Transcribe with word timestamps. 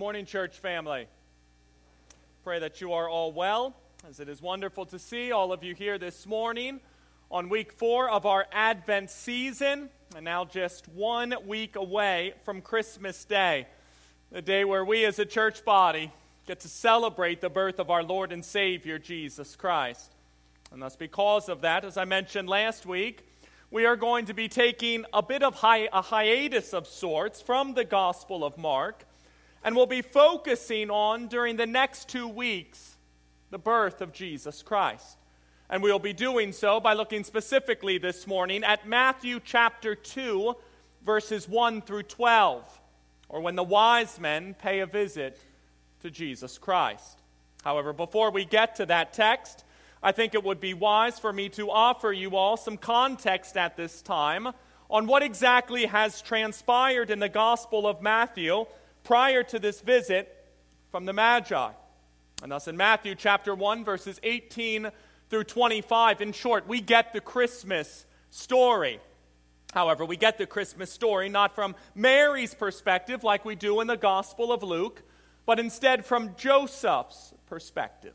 morning, 0.00 0.24
church 0.24 0.58
family. 0.58 1.06
Pray 2.42 2.58
that 2.58 2.80
you 2.80 2.94
are 2.94 3.06
all 3.06 3.32
well, 3.32 3.76
as 4.08 4.18
it 4.18 4.30
is 4.30 4.40
wonderful 4.40 4.86
to 4.86 4.98
see 4.98 5.30
all 5.30 5.52
of 5.52 5.62
you 5.62 5.74
here 5.74 5.98
this 5.98 6.24
morning 6.26 6.80
on 7.30 7.50
week 7.50 7.70
four 7.70 8.08
of 8.08 8.24
our 8.24 8.46
Advent 8.50 9.10
season, 9.10 9.90
and 10.16 10.24
now 10.24 10.46
just 10.46 10.88
one 10.88 11.34
week 11.46 11.76
away 11.76 12.32
from 12.46 12.62
Christmas 12.62 13.26
Day, 13.26 13.66
the 14.32 14.40
day 14.40 14.64
where 14.64 14.86
we 14.86 15.04
as 15.04 15.18
a 15.18 15.26
church 15.26 15.66
body 15.66 16.10
get 16.46 16.60
to 16.60 16.68
celebrate 16.68 17.42
the 17.42 17.50
birth 17.50 17.78
of 17.78 17.90
our 17.90 18.02
Lord 18.02 18.32
and 18.32 18.42
Savior, 18.42 18.98
Jesus 18.98 19.54
Christ. 19.54 20.14
And 20.72 20.80
thus, 20.80 20.96
because 20.96 21.50
of 21.50 21.60
that, 21.60 21.84
as 21.84 21.98
I 21.98 22.06
mentioned 22.06 22.48
last 22.48 22.86
week, 22.86 23.28
we 23.70 23.84
are 23.84 23.96
going 23.96 24.24
to 24.24 24.32
be 24.32 24.48
taking 24.48 25.04
a 25.12 25.22
bit 25.22 25.42
of 25.42 25.56
hi- 25.56 25.90
a 25.92 26.00
hiatus 26.00 26.72
of 26.72 26.86
sorts 26.86 27.42
from 27.42 27.74
the 27.74 27.84
Gospel 27.84 28.46
of 28.46 28.56
Mark, 28.56 29.04
and 29.62 29.76
we'll 29.76 29.86
be 29.86 30.02
focusing 30.02 30.90
on 30.90 31.28
during 31.28 31.56
the 31.56 31.66
next 31.66 32.08
two 32.08 32.28
weeks 32.28 32.96
the 33.50 33.58
birth 33.58 34.00
of 34.00 34.12
Jesus 34.12 34.62
Christ. 34.62 35.18
And 35.68 35.82
we'll 35.82 35.98
be 35.98 36.12
doing 36.12 36.52
so 36.52 36.80
by 36.80 36.94
looking 36.94 37.24
specifically 37.24 37.98
this 37.98 38.26
morning 38.26 38.64
at 38.64 38.88
Matthew 38.88 39.38
chapter 39.44 39.94
2, 39.94 40.56
verses 41.04 41.48
1 41.48 41.82
through 41.82 42.04
12, 42.04 42.80
or 43.28 43.40
when 43.40 43.54
the 43.54 43.62
wise 43.62 44.18
men 44.18 44.54
pay 44.54 44.80
a 44.80 44.86
visit 44.86 45.38
to 46.02 46.10
Jesus 46.10 46.58
Christ. 46.58 47.20
However, 47.62 47.92
before 47.92 48.30
we 48.30 48.44
get 48.44 48.76
to 48.76 48.86
that 48.86 49.12
text, 49.12 49.64
I 50.02 50.12
think 50.12 50.34
it 50.34 50.42
would 50.42 50.60
be 50.60 50.74
wise 50.74 51.18
for 51.18 51.32
me 51.32 51.50
to 51.50 51.70
offer 51.70 52.10
you 52.10 52.34
all 52.34 52.56
some 52.56 52.78
context 52.78 53.56
at 53.56 53.76
this 53.76 54.00
time 54.00 54.48
on 54.88 55.06
what 55.06 55.22
exactly 55.22 55.86
has 55.86 56.22
transpired 56.22 57.10
in 57.10 57.18
the 57.18 57.28
Gospel 57.28 57.86
of 57.86 58.02
Matthew 58.02 58.64
prior 59.04 59.42
to 59.44 59.58
this 59.58 59.80
visit 59.80 60.36
from 60.90 61.04
the 61.04 61.12
Magi. 61.12 61.70
And 62.42 62.52
thus, 62.52 62.68
in 62.68 62.76
Matthew 62.76 63.14
chapter 63.14 63.54
1, 63.54 63.84
verses 63.84 64.18
18 64.22 64.90
through 65.28 65.44
25, 65.44 66.20
in 66.20 66.32
short, 66.32 66.66
we 66.66 66.80
get 66.80 67.12
the 67.12 67.20
Christmas 67.20 68.06
story. 68.30 69.00
However, 69.72 70.04
we 70.04 70.16
get 70.16 70.38
the 70.38 70.46
Christmas 70.46 70.90
story 70.90 71.28
not 71.28 71.54
from 71.54 71.76
Mary's 71.94 72.54
perspective, 72.54 73.22
like 73.22 73.44
we 73.44 73.54
do 73.54 73.80
in 73.80 73.86
the 73.86 73.96
Gospel 73.96 74.52
of 74.52 74.62
Luke, 74.62 75.02
but 75.46 75.60
instead 75.60 76.04
from 76.04 76.34
Joseph's 76.36 77.34
perspective. 77.46 78.14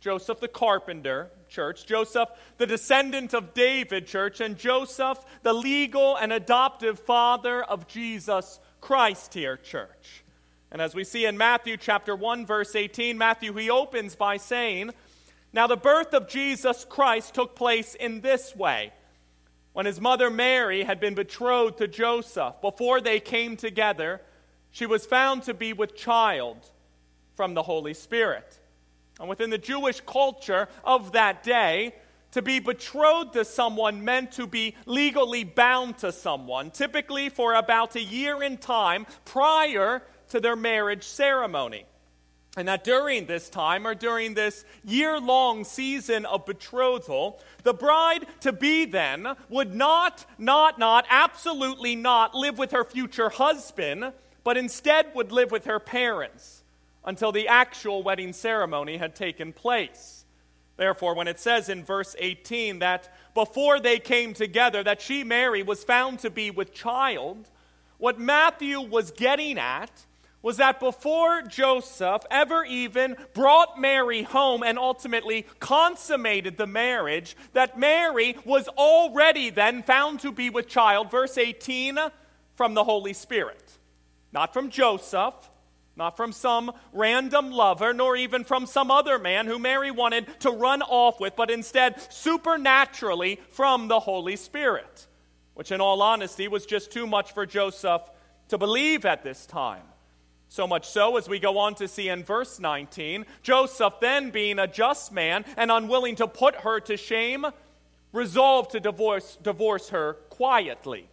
Joseph 0.00 0.40
the 0.40 0.48
carpenter, 0.48 1.30
church, 1.48 1.86
Joseph 1.86 2.28
the 2.58 2.66
descendant 2.66 3.34
of 3.34 3.54
David, 3.54 4.06
church, 4.06 4.40
and 4.40 4.58
Joseph 4.58 5.24
the 5.44 5.52
legal 5.52 6.16
and 6.16 6.32
adoptive 6.32 6.98
father 6.98 7.62
of 7.62 7.86
Jesus 7.86 8.58
Christ 8.82 9.32
here, 9.32 9.56
church. 9.56 10.24
And 10.70 10.82
as 10.82 10.94
we 10.94 11.04
see 11.04 11.24
in 11.24 11.38
Matthew 11.38 11.76
chapter 11.76 12.14
1 12.16 12.44
verse 12.44 12.74
18, 12.74 13.16
Matthew 13.16 13.54
he 13.54 13.70
opens 13.70 14.16
by 14.16 14.36
saying, 14.36 14.90
"Now 15.52 15.66
the 15.66 15.76
birth 15.76 16.12
of 16.12 16.28
Jesus 16.28 16.84
Christ 16.84 17.32
took 17.32 17.54
place 17.54 17.94
in 17.94 18.22
this 18.22 18.56
way: 18.56 18.92
when 19.72 19.86
his 19.86 20.00
mother 20.00 20.30
Mary 20.30 20.82
had 20.82 20.98
been 20.98 21.14
betrothed 21.14 21.78
to 21.78 21.86
Joseph, 21.86 22.60
before 22.60 23.00
they 23.00 23.20
came 23.20 23.56
together, 23.56 24.20
she 24.72 24.84
was 24.84 25.06
found 25.06 25.44
to 25.44 25.54
be 25.54 25.72
with 25.72 25.96
child 25.96 26.70
from 27.36 27.54
the 27.54 27.62
Holy 27.62 27.94
Spirit." 27.94 28.58
And 29.20 29.28
within 29.28 29.50
the 29.50 29.58
Jewish 29.58 30.00
culture 30.00 30.68
of 30.82 31.12
that 31.12 31.44
day, 31.44 31.94
to 32.32 32.42
be 32.42 32.58
betrothed 32.58 33.34
to 33.34 33.44
someone 33.44 34.04
meant 34.04 34.32
to 34.32 34.46
be 34.46 34.74
legally 34.86 35.44
bound 35.44 35.98
to 35.98 36.12
someone, 36.12 36.70
typically 36.70 37.28
for 37.28 37.54
about 37.54 37.94
a 37.94 38.02
year 38.02 38.42
in 38.42 38.58
time 38.58 39.06
prior 39.24 40.02
to 40.30 40.40
their 40.40 40.56
marriage 40.56 41.04
ceremony. 41.04 41.84
And 42.56 42.68
that 42.68 42.84
during 42.84 43.24
this 43.24 43.48
time, 43.48 43.86
or 43.86 43.94
during 43.94 44.34
this 44.34 44.64
year 44.84 45.18
long 45.18 45.64
season 45.64 46.26
of 46.26 46.44
betrothal, 46.44 47.40
the 47.62 47.72
bride 47.72 48.26
to 48.40 48.52
be 48.52 48.84
then 48.84 49.26
would 49.48 49.74
not, 49.74 50.26
not, 50.36 50.78
not, 50.78 51.06
absolutely 51.08 51.96
not 51.96 52.34
live 52.34 52.58
with 52.58 52.72
her 52.72 52.84
future 52.84 53.30
husband, 53.30 54.12
but 54.44 54.58
instead 54.58 55.14
would 55.14 55.32
live 55.32 55.50
with 55.50 55.64
her 55.64 55.80
parents 55.80 56.62
until 57.04 57.32
the 57.32 57.48
actual 57.48 58.02
wedding 58.02 58.34
ceremony 58.34 58.98
had 58.98 59.14
taken 59.14 59.52
place. 59.52 60.21
Therefore, 60.76 61.14
when 61.14 61.28
it 61.28 61.38
says 61.38 61.68
in 61.68 61.84
verse 61.84 62.16
18 62.18 62.78
that 62.80 63.12
before 63.34 63.78
they 63.78 63.98
came 63.98 64.34
together, 64.34 64.82
that 64.82 65.00
she, 65.00 65.24
Mary, 65.24 65.62
was 65.62 65.84
found 65.84 66.18
to 66.20 66.30
be 66.30 66.50
with 66.50 66.72
child, 66.72 67.48
what 67.98 68.18
Matthew 68.18 68.80
was 68.80 69.10
getting 69.10 69.58
at 69.58 70.06
was 70.42 70.56
that 70.56 70.80
before 70.80 71.42
Joseph 71.42 72.22
ever 72.30 72.64
even 72.64 73.16
brought 73.32 73.80
Mary 73.80 74.24
home 74.24 74.62
and 74.64 74.76
ultimately 74.76 75.46
consummated 75.60 76.56
the 76.56 76.66
marriage, 76.66 77.36
that 77.52 77.78
Mary 77.78 78.36
was 78.44 78.66
already 78.68 79.50
then 79.50 79.84
found 79.84 80.18
to 80.20 80.32
be 80.32 80.50
with 80.50 80.68
child, 80.68 81.10
verse 81.10 81.38
18, 81.38 81.96
from 82.54 82.74
the 82.74 82.82
Holy 82.82 83.12
Spirit. 83.12 83.78
Not 84.32 84.52
from 84.52 84.68
Joseph, 84.68 85.34
not 85.96 86.16
from 86.16 86.32
some 86.32 86.72
random 86.92 87.50
lover, 87.50 87.92
nor 87.92 88.16
even 88.16 88.44
from 88.44 88.66
some 88.66 88.90
other 88.90 89.18
man 89.18 89.46
who 89.46 89.58
Mary 89.58 89.90
wanted 89.90 90.26
to 90.40 90.50
run 90.50 90.82
off 90.82 91.20
with, 91.20 91.36
but 91.36 91.50
instead 91.50 92.00
supernaturally 92.12 93.38
from 93.50 93.88
the 93.88 94.00
Holy 94.00 94.36
Spirit, 94.36 95.06
which, 95.54 95.70
in 95.70 95.80
all 95.80 96.00
honesty, 96.00 96.48
was 96.48 96.64
just 96.64 96.92
too 96.92 97.06
much 97.06 97.32
for 97.32 97.44
Joseph 97.44 98.02
to 98.48 98.58
believe 98.58 99.04
at 99.04 99.22
this 99.22 99.44
time. 99.46 99.82
So 100.48 100.66
much 100.66 100.86
so, 100.86 101.16
as 101.16 101.28
we 101.28 101.38
go 101.38 101.58
on 101.58 101.74
to 101.76 101.88
see 101.88 102.08
in 102.10 102.24
verse 102.24 102.60
19, 102.60 103.24
Joseph, 103.42 103.94
then 104.00 104.30
being 104.30 104.58
a 104.58 104.66
just 104.66 105.10
man 105.10 105.46
and 105.56 105.70
unwilling 105.70 106.16
to 106.16 106.26
put 106.26 106.56
her 106.56 106.78
to 106.80 106.98
shame, 106.98 107.46
resolved 108.12 108.72
to 108.72 108.80
divorce, 108.80 109.38
divorce 109.42 109.88
her 109.88 110.14
quietly. 110.28 111.08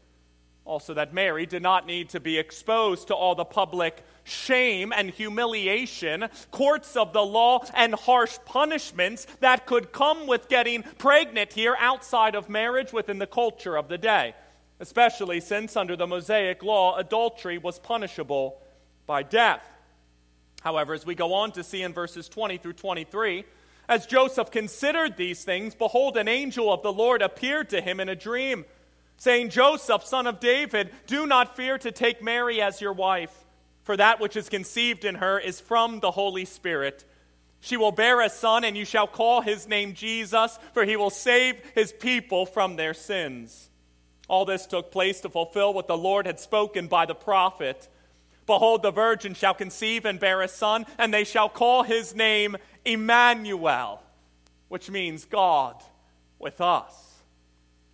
Also, 0.66 0.94
that 0.94 1.14
Mary 1.14 1.46
did 1.46 1.64
not 1.64 1.88
need 1.88 2.10
to 2.10 2.20
be 2.20 2.38
exposed 2.38 3.08
to 3.08 3.16
all 3.16 3.34
the 3.34 3.46
public 3.46 4.04
shame 4.30 4.94
and 4.96 5.10
humiliation, 5.10 6.30
courts 6.52 6.96
of 6.96 7.14
the 7.14 7.24
law, 7.24 7.64
and 7.74 7.94
harsh 7.94 8.38
punishments 8.46 9.26
that 9.40 9.66
could 9.66 9.92
come 9.92 10.28
with 10.28 10.50
getting 10.50 10.84
pregnant 10.84 11.54
here 11.54 11.76
outside 11.80 12.36
of 12.36 12.50
marriage 12.50 12.94
within 12.94 13.20
the 13.20 13.28
culture 13.28 13.78
of 13.78 13.88
the 13.88 13.98
day, 13.98 14.36
especially 14.80 15.40
since 15.40 15.76
under 15.76 15.96
the 15.96 16.08
Mosaic 16.08 16.64
law, 16.64 16.96
adultery 16.98 17.58
was 17.58 17.80
punishable 17.80 18.62
by 19.06 19.24
death. 19.24 19.66
However, 20.62 20.94
as 20.94 21.06
we 21.06 21.16
go 21.16 21.34
on 21.34 21.52
to 21.54 21.64
see 21.64 21.82
in 21.82 21.94
verses 21.94 22.30
20 22.30 22.58
through 22.58 22.74
23, 22.74 23.46
as 23.88 24.06
Joseph 24.06 24.52
considered 24.52 25.18
these 25.18 25.44
things, 25.44 25.74
behold, 25.74 26.16
an 26.18 26.28
angel 26.28 26.72
of 26.72 26.84
the 26.84 26.94
Lord 26.94 27.22
appeared 27.22 27.70
to 27.70 27.82
him 27.82 28.00
in 28.00 28.08
a 28.08 28.16
dream, 28.16 28.66
saying, 29.18 29.50
Joseph, 29.50 30.04
son 30.04 30.28
of 30.28 30.40
David, 30.40 30.92
do 31.08 31.26
not 31.26 31.56
fear 31.56 31.78
to 31.80 31.92
take 31.92 32.22
Mary 32.22 32.62
as 32.62 32.82
your 32.82 32.94
wife 32.94 33.39
for 33.90 33.98
that 33.98 34.20
which 34.20 34.36
is 34.36 34.50
conceived 34.50 35.04
in 35.04 35.16
her 35.16 35.40
is 35.40 35.60
from 35.60 36.00
the 36.00 36.12
Holy 36.12 36.46
Spirit. 36.46 37.04
She 37.60 37.76
will 37.76 37.92
bear 37.92 38.22
a 38.22 38.30
son, 38.30 38.64
and 38.64 38.78
you 38.78 38.86
shall 38.86 39.08
call 39.08 39.42
his 39.42 39.68
name 39.68 39.96
Jesus, 39.96 40.60
for 40.76 40.86
he 40.86 40.96
will 40.96 41.10
save 41.10 41.60
his 41.74 41.92
people 41.92 42.46
from 42.46 42.76
their 42.76 42.94
sins. 42.94 43.72
All 44.28 44.46
this 44.46 44.68
took 44.68 44.92
place 44.92 45.22
to 45.22 45.30
fulfill 45.32 45.74
what 45.74 45.88
the 45.88 45.98
Lord 45.98 46.28
had 46.28 46.40
spoken 46.40 46.86
by 46.86 47.08
the 47.08 47.16
prophet. 47.16 47.88
Behold, 48.46 48.84
the 48.84 48.92
virgin 48.92 49.34
shall 49.34 49.56
conceive 49.56 50.06
and 50.06 50.20
bear 50.20 50.44
a 50.44 50.48
son, 50.48 50.86
and 51.00 51.12
they 51.12 51.24
shall 51.24 51.50
call 51.50 51.82
his 51.82 52.14
name 52.14 52.58
Immanuel, 52.86 54.04
which 54.68 54.92
means 54.92 55.26
God 55.26 55.82
with 56.38 56.62
us. 56.62 57.24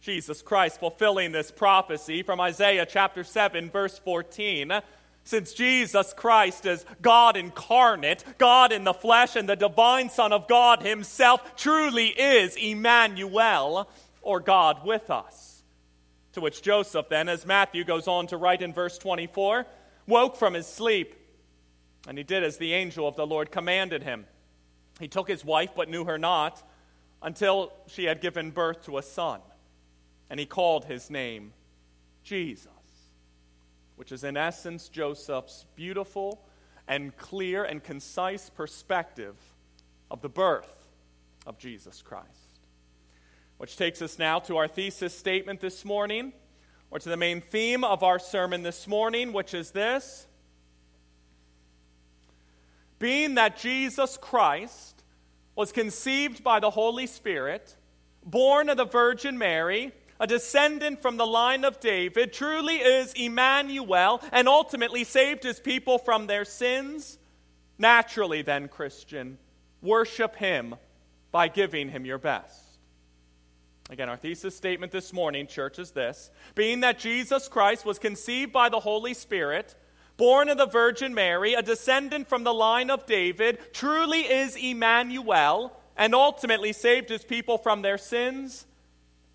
Jesus 0.01 0.41
Christ 0.41 0.81
fulfilling 0.81 1.31
this 1.31 1.51
prophecy 1.51 2.21
from 2.21 2.41
Isaiah 2.41 2.85
chapter 2.85 3.23
7, 3.23 3.69
verse 3.69 3.97
14 3.97 4.81
since 5.25 5.53
Jesus 5.53 6.13
Christ 6.13 6.65
is 6.67 6.85
God 7.01 7.35
incarnate, 7.35 8.23
God 8.37 8.71
in 8.71 8.83
the 8.83 8.93
flesh, 8.93 9.35
and 9.35 9.49
the 9.49 9.55
divine 9.55 10.09
Son 10.09 10.31
of 10.31 10.47
God 10.47 10.83
Himself 10.83 11.55
truly 11.55 12.07
is 12.07 12.55
Immanuel, 12.55 13.89
or 14.21 14.39
God 14.39 14.85
with 14.85 15.09
us. 15.09 15.63
To 16.33 16.41
which 16.41 16.61
Joseph, 16.61 17.09
then, 17.09 17.27
as 17.27 17.45
Matthew 17.45 17.83
goes 17.83 18.07
on 18.07 18.27
to 18.27 18.37
write 18.37 18.61
in 18.61 18.71
verse 18.71 18.97
24, 18.99 19.65
woke 20.07 20.35
from 20.35 20.53
his 20.53 20.67
sleep, 20.67 21.15
and 22.07 22.17
he 22.17 22.23
did 22.23 22.43
as 22.43 22.57
the 22.57 22.73
angel 22.73 23.07
of 23.07 23.15
the 23.15 23.25
Lord 23.25 23.51
commanded 23.51 24.03
him. 24.03 24.25
He 24.99 25.07
took 25.07 25.27
his 25.27 25.43
wife, 25.43 25.71
but 25.75 25.89
knew 25.89 26.05
her 26.05 26.19
not, 26.19 26.61
until 27.21 27.73
she 27.87 28.03
had 28.03 28.21
given 28.21 28.51
birth 28.51 28.85
to 28.85 28.99
a 28.99 29.01
son, 29.01 29.39
and 30.29 30.39
he 30.39 30.45
called 30.45 30.85
his 30.85 31.09
name 31.09 31.53
Jesus 32.23 32.74
which 33.95 34.11
is 34.11 34.23
in 34.23 34.37
essence 34.37 34.89
Joseph's 34.89 35.65
beautiful 35.75 36.41
and 36.87 37.15
clear 37.17 37.63
and 37.63 37.83
concise 37.83 38.49
perspective 38.49 39.35
of 40.11 40.21
the 40.21 40.29
birth 40.29 40.87
of 41.45 41.57
Jesus 41.57 42.01
Christ. 42.01 42.29
Which 43.57 43.77
takes 43.77 44.01
us 44.01 44.19
now 44.19 44.39
to 44.39 44.57
our 44.57 44.67
thesis 44.67 45.17
statement 45.17 45.61
this 45.61 45.85
morning, 45.85 46.33
or 46.91 46.99
to 46.99 47.09
the 47.09 47.17
main 47.17 47.41
theme 47.41 47.83
of 47.83 48.03
our 48.03 48.19
sermon 48.19 48.63
this 48.63 48.87
morning, 48.87 49.33
which 49.33 49.53
is 49.53 49.71
this 49.71 50.27
being 52.99 53.35
that 53.35 53.57
Jesus 53.57 54.17
Christ 54.17 55.03
was 55.55 55.71
conceived 55.71 56.43
by 56.43 56.59
the 56.59 56.69
Holy 56.69 57.07
Spirit, 57.07 57.75
born 58.25 58.69
of 58.69 58.77
the 58.77 58.85
Virgin 58.85 59.37
Mary, 59.37 59.91
a 60.19 60.27
descendant 60.27 61.01
from 61.01 61.17
the 61.17 61.25
line 61.25 61.63
of 61.65 61.79
David, 61.79 62.31
truly 62.33 62.75
is 62.75 63.13
Immanuel, 63.13 64.21
and 64.31 64.47
ultimately 64.47 65.03
saved 65.03 65.43
his 65.43 65.59
people 65.59 65.97
from 65.97 66.27
their 66.27 66.45
sins, 66.45 67.17
naturally, 67.77 68.41
then, 68.41 68.67
Christian, 68.67 69.37
worship 69.81 70.35
him 70.35 70.75
by 71.31 71.47
giving 71.47 71.89
him 71.89 72.05
your 72.05 72.17
best. 72.17 72.61
Again, 73.89 74.09
our 74.09 74.17
thesis 74.17 74.55
statement 74.55 74.91
this 74.91 75.13
morning, 75.13 75.45
church, 75.45 75.77
is 75.77 75.91
this 75.91 76.31
Being 76.55 76.79
that 76.79 76.97
Jesus 76.97 77.47
Christ 77.47 77.85
was 77.85 77.99
conceived 77.99 78.51
by 78.51 78.69
the 78.69 78.79
Holy 78.79 79.13
Spirit, 79.13 79.75
born 80.17 80.49
of 80.49 80.57
the 80.57 80.65
Virgin 80.65 81.13
Mary, 81.13 81.53
a 81.53 81.61
descendant 81.61 82.27
from 82.27 82.43
the 82.43 82.53
line 82.53 82.89
of 82.89 83.05
David, 83.05 83.59
truly 83.73 84.21
is 84.21 84.55
Immanuel, 84.55 85.79
and 85.95 86.15
ultimately 86.15 86.73
saved 86.73 87.09
his 87.09 87.23
people 87.23 87.57
from 87.57 87.81
their 87.81 87.97
sins. 87.97 88.65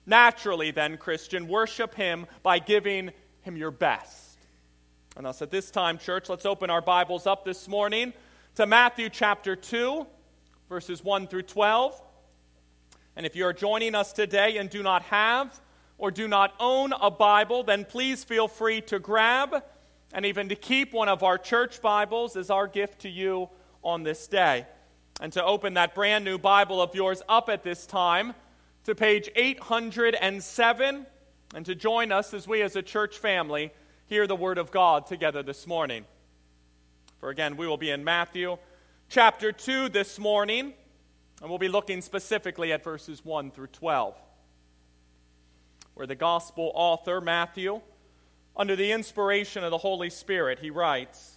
Naturally, 0.06 0.70
then, 0.70 0.96
Christian, 0.96 1.46
worship 1.46 1.94
him 1.94 2.26
by 2.42 2.58
giving 2.58 3.10
him 3.42 3.56
your 3.56 3.70
best. 3.70 4.38
And 5.16 5.26
thus, 5.26 5.42
at 5.42 5.50
this 5.50 5.70
time, 5.70 5.98
church, 5.98 6.28
let's 6.28 6.46
open 6.46 6.70
our 6.70 6.80
Bibles 6.80 7.26
up 7.26 7.44
this 7.44 7.68
morning 7.68 8.12
to 8.54 8.66
Matthew 8.66 9.10
chapter 9.10 9.54
2, 9.54 10.06
verses 10.68 11.04
1 11.04 11.26
through 11.26 11.42
12. 11.42 12.00
And 13.16 13.26
if 13.26 13.36
you 13.36 13.44
are 13.44 13.52
joining 13.52 13.94
us 13.94 14.12
today 14.12 14.56
and 14.56 14.70
do 14.70 14.82
not 14.82 15.02
have 15.02 15.60
or 15.98 16.10
do 16.10 16.26
not 16.26 16.54
own 16.58 16.92
a 16.94 17.10
Bible, 17.10 17.62
then 17.62 17.84
please 17.84 18.24
feel 18.24 18.48
free 18.48 18.80
to 18.82 18.98
grab 18.98 19.62
and 20.12 20.24
even 20.24 20.48
to 20.48 20.56
keep 20.56 20.92
one 20.92 21.08
of 21.08 21.22
our 21.22 21.36
church 21.36 21.82
Bibles 21.82 22.36
as 22.36 22.50
our 22.50 22.66
gift 22.66 23.00
to 23.02 23.08
you 23.08 23.50
on 23.82 24.02
this 24.02 24.26
day. 24.26 24.66
And 25.20 25.32
to 25.34 25.44
open 25.44 25.74
that 25.74 25.94
brand 25.94 26.24
new 26.24 26.38
Bible 26.38 26.80
of 26.80 26.94
yours 26.94 27.20
up 27.28 27.50
at 27.50 27.62
this 27.62 27.84
time 27.84 28.34
to 28.84 28.94
page 28.94 29.28
807 29.36 31.06
and 31.54 31.66
to 31.66 31.74
join 31.74 32.12
us 32.12 32.32
as 32.32 32.48
we 32.48 32.62
as 32.62 32.76
a 32.76 32.82
church 32.82 33.18
family 33.18 33.72
hear 34.06 34.26
the 34.26 34.36
Word 34.36 34.58
of 34.58 34.70
God 34.70 35.06
together 35.06 35.42
this 35.42 35.66
morning. 35.66 36.04
For 37.18 37.28
again, 37.28 37.56
we 37.56 37.66
will 37.66 37.76
be 37.76 37.90
in 37.90 38.04
Matthew 38.04 38.56
chapter 39.08 39.52
2 39.52 39.90
this 39.90 40.18
morning, 40.18 40.72
and 41.40 41.50
we'll 41.50 41.58
be 41.58 41.68
looking 41.68 42.00
specifically 42.00 42.72
at 42.72 42.82
verses 42.82 43.24
1 43.24 43.50
through 43.50 43.66
12, 43.66 44.14
where 45.94 46.06
the 46.06 46.14
gospel 46.14 46.72
author, 46.74 47.20
Matthew, 47.20 47.82
under 48.56 48.76
the 48.76 48.92
inspiration 48.92 49.62
of 49.62 49.70
the 49.70 49.78
Holy 49.78 50.10
Spirit, 50.10 50.60
he 50.60 50.70
writes 50.70 51.36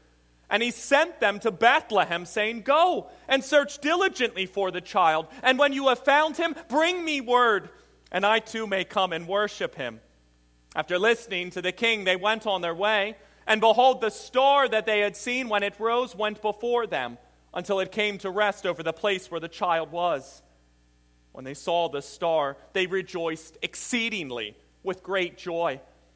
And 0.51 0.61
he 0.61 0.69
sent 0.69 1.21
them 1.21 1.39
to 1.39 1.49
Bethlehem, 1.49 2.25
saying, 2.25 2.63
Go 2.63 3.09
and 3.29 3.41
search 3.43 3.79
diligently 3.79 4.45
for 4.45 4.69
the 4.69 4.81
child, 4.81 5.27
and 5.41 5.57
when 5.57 5.71
you 5.71 5.87
have 5.87 5.99
found 5.99 6.35
him, 6.35 6.55
bring 6.67 7.03
me 7.03 7.21
word, 7.21 7.69
and 8.11 8.25
I 8.25 8.39
too 8.39 8.67
may 8.67 8.83
come 8.83 9.13
and 9.13 9.29
worship 9.29 9.75
him. 9.75 10.01
After 10.75 10.99
listening 10.99 11.51
to 11.51 11.61
the 11.61 11.71
king, 11.71 12.03
they 12.03 12.17
went 12.17 12.45
on 12.45 12.61
their 12.61 12.75
way, 12.75 13.15
and 13.47 13.61
behold, 13.61 14.01
the 14.01 14.09
star 14.09 14.67
that 14.67 14.85
they 14.85 14.99
had 14.99 15.15
seen 15.15 15.47
when 15.47 15.63
it 15.63 15.79
rose 15.79 16.15
went 16.15 16.41
before 16.41 16.85
them 16.85 17.17
until 17.53 17.79
it 17.79 17.93
came 17.93 18.17
to 18.17 18.29
rest 18.29 18.65
over 18.65 18.83
the 18.83 18.93
place 18.93 19.31
where 19.31 19.39
the 19.39 19.47
child 19.47 19.91
was. 19.91 20.41
When 21.31 21.45
they 21.45 21.53
saw 21.53 21.87
the 21.87 22.01
star, 22.01 22.57
they 22.73 22.87
rejoiced 22.87 23.57
exceedingly 23.61 24.57
with 24.83 25.01
great 25.01 25.37
joy. 25.37 25.79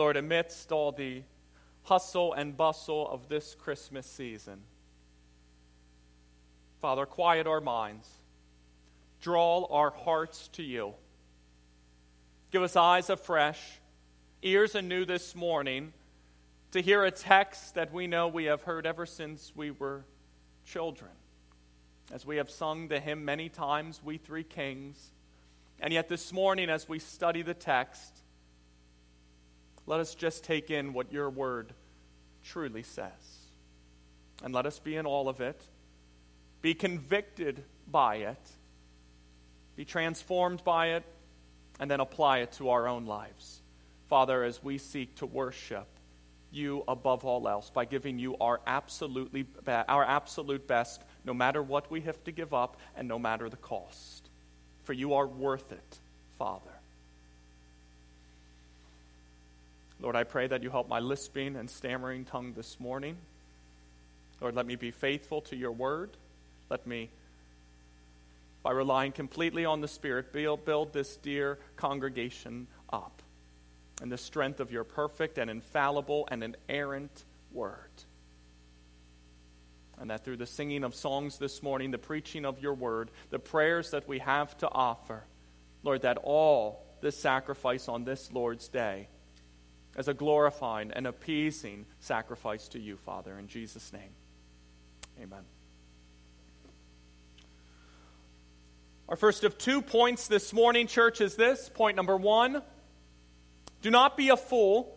Lord, 0.00 0.16
amidst 0.16 0.72
all 0.72 0.92
the 0.92 1.24
hustle 1.82 2.32
and 2.32 2.56
bustle 2.56 3.06
of 3.06 3.28
this 3.28 3.54
Christmas 3.54 4.06
season, 4.06 4.62
Father, 6.80 7.04
quiet 7.04 7.46
our 7.46 7.60
minds, 7.60 8.08
draw 9.20 9.66
our 9.66 9.90
hearts 9.90 10.48
to 10.54 10.62
you. 10.62 10.94
Give 12.50 12.62
us 12.62 12.76
eyes 12.76 13.10
afresh, 13.10 13.60
ears 14.40 14.74
anew 14.74 15.04
this 15.04 15.34
morning 15.34 15.92
to 16.72 16.80
hear 16.80 17.04
a 17.04 17.10
text 17.10 17.74
that 17.74 17.92
we 17.92 18.06
know 18.06 18.26
we 18.26 18.44
have 18.44 18.62
heard 18.62 18.86
ever 18.86 19.04
since 19.04 19.52
we 19.54 19.70
were 19.70 20.06
children. 20.64 21.10
As 22.10 22.24
we 22.24 22.38
have 22.38 22.48
sung 22.48 22.88
the 22.88 23.00
hymn 23.00 23.26
many 23.26 23.50
times, 23.50 24.00
We 24.02 24.16
Three 24.16 24.44
Kings. 24.44 25.12
And 25.78 25.92
yet 25.92 26.08
this 26.08 26.32
morning, 26.32 26.70
as 26.70 26.88
we 26.88 27.00
study 27.00 27.42
the 27.42 27.52
text, 27.52 28.22
let 29.86 30.00
us 30.00 30.14
just 30.14 30.44
take 30.44 30.70
in 30.70 30.92
what 30.92 31.12
your 31.12 31.30
word 31.30 31.72
truly 32.44 32.82
says. 32.82 33.10
And 34.42 34.54
let 34.54 34.66
us 34.66 34.78
be 34.78 34.96
in 34.96 35.06
all 35.06 35.28
of 35.28 35.40
it, 35.40 35.60
be 36.62 36.74
convicted 36.74 37.62
by 37.90 38.16
it, 38.16 38.50
be 39.76 39.84
transformed 39.84 40.64
by 40.64 40.90
it, 40.90 41.04
and 41.78 41.90
then 41.90 42.00
apply 42.00 42.38
it 42.38 42.52
to 42.52 42.70
our 42.70 42.86
own 42.86 43.06
lives. 43.06 43.60
Father, 44.08 44.44
as 44.44 44.62
we 44.62 44.78
seek 44.78 45.14
to 45.16 45.26
worship 45.26 45.86
you 46.52 46.82
above 46.88 47.24
all 47.24 47.48
else 47.48 47.70
by 47.70 47.84
giving 47.84 48.18
you 48.18 48.36
our 48.40 48.60
absolutely 48.66 49.46
our 49.66 50.04
absolute 50.04 50.66
best 50.66 51.02
no 51.24 51.32
matter 51.32 51.62
what 51.62 51.90
we 51.90 52.00
have 52.00 52.22
to 52.24 52.32
give 52.32 52.52
up 52.52 52.76
and 52.96 53.06
no 53.06 53.18
matter 53.18 53.48
the 53.48 53.56
cost. 53.56 54.28
For 54.82 54.92
you 54.92 55.14
are 55.14 55.26
worth 55.26 55.70
it 55.72 55.98
father 56.38 56.69
Lord, 60.00 60.16
I 60.16 60.24
pray 60.24 60.46
that 60.46 60.62
you 60.62 60.70
help 60.70 60.88
my 60.88 60.98
lisping 60.98 61.56
and 61.56 61.68
stammering 61.68 62.24
tongue 62.24 62.54
this 62.54 62.80
morning. 62.80 63.18
Lord, 64.40 64.54
let 64.54 64.64
me 64.64 64.76
be 64.76 64.90
faithful 64.90 65.42
to 65.42 65.56
your 65.56 65.72
word. 65.72 66.16
Let 66.70 66.86
me, 66.86 67.10
by 68.62 68.70
relying 68.70 69.12
completely 69.12 69.66
on 69.66 69.82
the 69.82 69.88
Spirit, 69.88 70.32
build, 70.32 70.64
build 70.64 70.94
this 70.94 71.16
dear 71.16 71.58
congregation 71.76 72.66
up 72.90 73.20
in 74.02 74.08
the 74.08 74.16
strength 74.16 74.60
of 74.60 74.72
your 74.72 74.84
perfect 74.84 75.36
and 75.36 75.50
infallible 75.50 76.26
and 76.30 76.42
inerrant 76.42 77.24
word. 77.52 77.90
And 79.98 80.08
that 80.08 80.24
through 80.24 80.38
the 80.38 80.46
singing 80.46 80.82
of 80.82 80.94
songs 80.94 81.36
this 81.36 81.62
morning, 81.62 81.90
the 81.90 81.98
preaching 81.98 82.46
of 82.46 82.62
your 82.62 82.72
word, 82.72 83.10
the 83.28 83.38
prayers 83.38 83.90
that 83.90 84.08
we 84.08 84.20
have 84.20 84.56
to 84.58 84.70
offer, 84.70 85.24
Lord, 85.82 86.02
that 86.02 86.16
all 86.22 86.86
this 87.02 87.18
sacrifice 87.18 87.86
on 87.86 88.04
this 88.04 88.32
Lord's 88.32 88.68
day 88.68 89.08
as 89.96 90.08
a 90.08 90.14
glorifying 90.14 90.92
and 90.92 91.06
appeasing 91.06 91.86
sacrifice 92.00 92.68
to 92.68 92.78
you, 92.78 92.96
Father. 92.96 93.38
In 93.38 93.48
Jesus' 93.48 93.92
name, 93.92 94.10
amen. 95.20 95.44
Our 99.08 99.16
first 99.16 99.42
of 99.42 99.58
two 99.58 99.82
points 99.82 100.28
this 100.28 100.52
morning, 100.52 100.86
church, 100.86 101.20
is 101.20 101.34
this. 101.34 101.68
Point 101.68 101.96
number 101.96 102.16
one 102.16 102.62
do 103.82 103.90
not 103.90 104.16
be 104.16 104.28
a 104.28 104.36
fool 104.36 104.96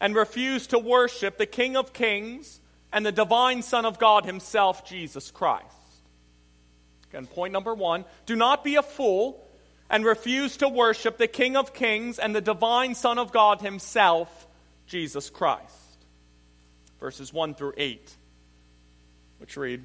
and 0.00 0.14
refuse 0.14 0.66
to 0.68 0.78
worship 0.78 1.38
the 1.38 1.46
King 1.46 1.76
of 1.76 1.92
Kings 1.92 2.60
and 2.92 3.06
the 3.06 3.12
divine 3.12 3.62
Son 3.62 3.86
of 3.86 3.98
God 3.98 4.26
Himself, 4.26 4.84
Jesus 4.84 5.30
Christ. 5.30 5.64
Again, 7.10 7.26
point 7.26 7.52
number 7.52 7.74
one 7.74 8.04
do 8.26 8.36
not 8.36 8.64
be 8.64 8.76
a 8.76 8.82
fool 8.82 9.43
and 9.90 10.04
refuse 10.04 10.56
to 10.58 10.68
worship 10.68 11.18
the 11.18 11.26
King 11.26 11.56
of 11.56 11.74
Kings 11.74 12.18
and 12.18 12.34
the 12.34 12.40
divine 12.40 12.94
Son 12.94 13.18
of 13.18 13.32
God 13.32 13.60
Himself, 13.60 14.46
Jesus 14.86 15.30
Christ. 15.30 15.62
Verses 17.00 17.32
1 17.32 17.54
through 17.54 17.74
8, 17.76 18.16
which 19.38 19.56
read 19.56 19.84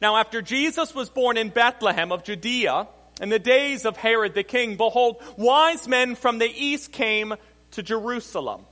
Now, 0.00 0.16
after 0.16 0.40
Jesus 0.40 0.94
was 0.94 1.10
born 1.10 1.36
in 1.36 1.50
Bethlehem 1.50 2.12
of 2.12 2.24
Judea, 2.24 2.88
in 3.20 3.28
the 3.28 3.38
days 3.38 3.84
of 3.84 3.96
Herod 3.96 4.34
the 4.34 4.44
king, 4.44 4.76
behold, 4.76 5.22
wise 5.36 5.88
men 5.88 6.14
from 6.14 6.38
the 6.38 6.50
east 6.50 6.92
came 6.92 7.34
to 7.72 7.82
Jerusalem, 7.82 8.62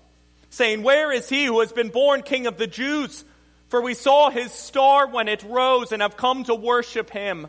saying, 0.50 0.82
Where 0.82 1.12
is 1.12 1.28
he 1.28 1.46
who 1.46 1.60
has 1.60 1.72
been 1.72 1.88
born 1.88 2.22
king 2.22 2.46
of 2.46 2.56
the 2.56 2.66
Jews? 2.66 3.24
For 3.68 3.82
we 3.82 3.94
saw 3.94 4.30
his 4.30 4.52
star 4.52 5.08
when 5.08 5.28
it 5.28 5.42
rose 5.42 5.92
and 5.92 6.00
have 6.00 6.16
come 6.16 6.44
to 6.44 6.54
worship 6.54 7.10
him. 7.10 7.48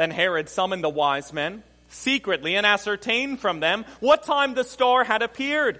Then 0.00 0.12
Herod 0.12 0.48
summoned 0.48 0.82
the 0.82 0.88
wise 0.88 1.30
men 1.30 1.62
secretly 1.90 2.56
and 2.56 2.64
ascertained 2.64 3.38
from 3.38 3.60
them 3.60 3.84
what 4.00 4.22
time 4.22 4.54
the 4.54 4.64
star 4.64 5.04
had 5.04 5.20
appeared. 5.20 5.78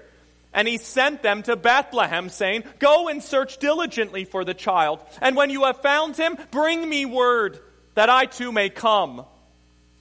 And 0.53 0.69
he 0.69 0.77
sent 0.77 1.23
them 1.23 1.43
to 1.45 1.57
Bethlehem, 1.57 2.29
saying, 2.29 2.65
Go 2.81 3.09
and 3.09 3.23
search 3.23 3.57
diligently 3.57 4.27
for 4.27 4.45
the 4.45 4.53
child, 4.53 5.01
and 5.23 5.37
when 5.37 5.49
you 5.49 5.65
have 5.65 5.81
found 5.81 6.19
him, 6.19 6.37
bring 6.51 6.87
me 6.87 7.07
word, 7.07 7.61
that 7.95 8.11
I 8.11 8.27
too 8.27 8.53
may 8.53 8.69
come 8.69 9.25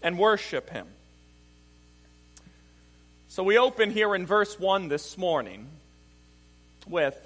and 0.01 0.19
worship 0.19 0.69
him. 0.69 0.87
So 3.29 3.41
we 3.41 3.57
open 3.57 3.89
here 3.89 4.13
in 4.15 4.25
verse 4.25 4.59
1 4.59 4.89
this 4.89 5.17
morning 5.17 5.65
with 6.89 7.17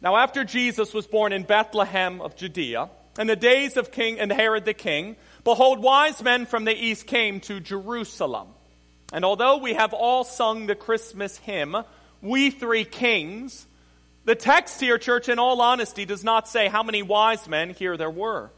Now, 0.00 0.16
after 0.16 0.42
Jesus 0.42 0.92
was 0.92 1.06
born 1.06 1.32
in 1.32 1.44
Bethlehem 1.44 2.20
of 2.20 2.34
Judea, 2.34 2.90
in 3.20 3.28
the 3.28 3.36
days 3.36 3.76
of 3.76 3.92
King 3.92 4.18
and 4.18 4.32
Herod 4.32 4.64
the 4.64 4.74
king, 4.74 5.16
Behold, 5.44 5.80
wise 5.80 6.22
men 6.22 6.46
from 6.46 6.64
the 6.64 6.74
east 6.74 7.06
came 7.06 7.40
to 7.40 7.58
Jerusalem. 7.58 8.48
And 9.12 9.24
although 9.24 9.58
we 9.58 9.74
have 9.74 9.92
all 9.92 10.24
sung 10.24 10.66
the 10.66 10.74
Christmas 10.74 11.36
hymn, 11.36 11.76
We 12.20 12.50
Three 12.50 12.84
Kings, 12.84 13.66
the 14.24 14.36
text 14.36 14.80
here, 14.80 14.98
church, 14.98 15.28
in 15.28 15.38
all 15.38 15.60
honesty, 15.60 16.04
does 16.04 16.22
not 16.22 16.48
say 16.48 16.68
how 16.68 16.82
many 16.84 17.02
wise 17.02 17.48
men 17.48 17.70
here 17.70 17.96
there 17.96 18.10
were. 18.10 18.50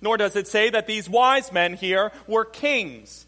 Nor 0.00 0.16
does 0.16 0.34
it 0.34 0.48
say 0.48 0.70
that 0.70 0.88
these 0.88 1.08
wise 1.08 1.52
men 1.52 1.74
here 1.74 2.10
were 2.26 2.44
kings. 2.44 3.24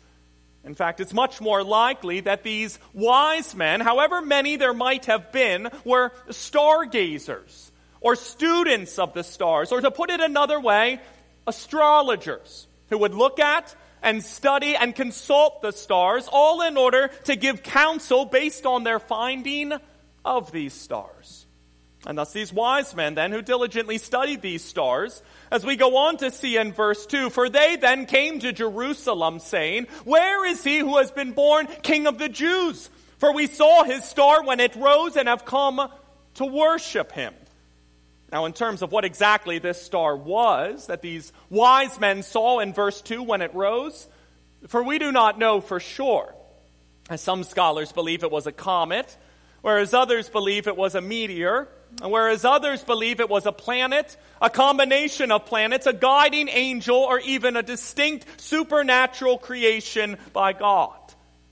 In 0.64 0.74
fact, 0.74 0.98
it's 0.98 1.14
much 1.14 1.40
more 1.40 1.62
likely 1.62 2.20
that 2.20 2.42
these 2.42 2.80
wise 2.92 3.54
men, 3.54 3.80
however 3.80 4.20
many 4.20 4.56
there 4.56 4.74
might 4.74 5.04
have 5.04 5.30
been, 5.30 5.68
were 5.84 6.10
stargazers 6.30 7.70
or 8.00 8.16
students 8.16 8.98
of 8.98 9.14
the 9.14 9.22
stars, 9.22 9.70
or 9.70 9.80
to 9.80 9.90
put 9.90 10.10
it 10.10 10.20
another 10.20 10.58
way, 10.58 11.00
astrologers 11.46 12.66
who 12.94 12.98
would 12.98 13.14
look 13.14 13.40
at 13.40 13.74
and 14.02 14.22
study 14.22 14.76
and 14.76 14.94
consult 14.94 15.62
the 15.62 15.72
stars, 15.72 16.28
all 16.30 16.62
in 16.62 16.76
order 16.76 17.08
to 17.24 17.34
give 17.34 17.64
counsel 17.64 18.24
based 18.24 18.66
on 18.66 18.84
their 18.84 19.00
finding 19.00 19.72
of 20.24 20.52
these 20.52 20.72
stars. 20.72 21.46
And 22.06 22.16
thus, 22.16 22.32
these 22.32 22.52
wise 22.52 22.94
men 22.94 23.14
then 23.16 23.32
who 23.32 23.42
diligently 23.42 23.98
studied 23.98 24.42
these 24.42 24.62
stars, 24.62 25.22
as 25.50 25.66
we 25.66 25.74
go 25.74 25.96
on 25.96 26.18
to 26.18 26.30
see 26.30 26.56
in 26.56 26.72
verse 26.72 27.04
2, 27.06 27.30
for 27.30 27.48
they 27.48 27.74
then 27.74 28.06
came 28.06 28.38
to 28.40 28.52
Jerusalem 28.52 29.40
saying, 29.40 29.88
Where 30.04 30.46
is 30.46 30.62
he 30.62 30.78
who 30.78 30.98
has 30.98 31.10
been 31.10 31.32
born 31.32 31.66
King 31.82 32.06
of 32.06 32.18
the 32.18 32.28
Jews? 32.28 32.90
For 33.18 33.34
we 33.34 33.48
saw 33.48 33.82
his 33.82 34.04
star 34.04 34.44
when 34.44 34.60
it 34.60 34.76
rose 34.76 35.16
and 35.16 35.26
have 35.26 35.44
come 35.44 35.90
to 36.34 36.44
worship 36.44 37.10
him. 37.10 37.34
Now, 38.34 38.46
in 38.46 38.52
terms 38.52 38.82
of 38.82 38.90
what 38.90 39.04
exactly 39.04 39.60
this 39.60 39.80
star 39.80 40.16
was 40.16 40.88
that 40.88 41.02
these 41.02 41.32
wise 41.50 42.00
men 42.00 42.24
saw 42.24 42.58
in 42.58 42.72
verse 42.72 43.00
2 43.00 43.22
when 43.22 43.42
it 43.42 43.54
rose, 43.54 44.08
for 44.66 44.82
we 44.82 44.98
do 44.98 45.12
not 45.12 45.38
know 45.38 45.60
for 45.60 45.78
sure. 45.78 46.34
As 47.08 47.20
some 47.20 47.44
scholars 47.44 47.92
believe 47.92 48.24
it 48.24 48.32
was 48.32 48.48
a 48.48 48.52
comet, 48.52 49.16
whereas 49.60 49.94
others 49.94 50.28
believe 50.28 50.66
it 50.66 50.76
was 50.76 50.96
a 50.96 51.00
meteor, 51.00 51.68
and 52.02 52.10
whereas 52.10 52.44
others 52.44 52.82
believe 52.82 53.20
it 53.20 53.30
was 53.30 53.46
a 53.46 53.52
planet, 53.52 54.16
a 54.42 54.50
combination 54.50 55.30
of 55.30 55.46
planets, 55.46 55.86
a 55.86 55.92
guiding 55.92 56.48
angel, 56.48 56.96
or 56.96 57.20
even 57.20 57.56
a 57.56 57.62
distinct 57.62 58.40
supernatural 58.40 59.38
creation 59.38 60.18
by 60.32 60.52
God. 60.52 60.98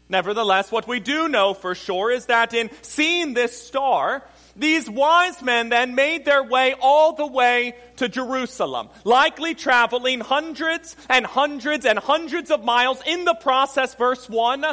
Nevertheless, 0.08 0.72
what 0.72 0.88
we 0.88 0.98
do 0.98 1.28
know 1.28 1.54
for 1.54 1.76
sure 1.76 2.10
is 2.10 2.26
that 2.26 2.52
in 2.54 2.70
seeing 2.82 3.34
this 3.34 3.66
star, 3.66 4.24
these 4.56 4.88
wise 4.88 5.40
men 5.42 5.68
then 5.68 5.94
made 5.94 6.24
their 6.24 6.42
way 6.42 6.74
all 6.80 7.14
the 7.14 7.26
way 7.26 7.74
to 7.96 8.08
Jerusalem, 8.08 8.88
likely 9.04 9.54
traveling 9.54 10.20
hundreds 10.20 10.96
and 11.08 11.24
hundreds 11.24 11.86
and 11.86 11.98
hundreds 11.98 12.50
of 12.50 12.64
miles 12.64 13.00
in 13.06 13.24
the 13.24 13.34
process, 13.34 13.94
verse 13.94 14.28
1, 14.28 14.64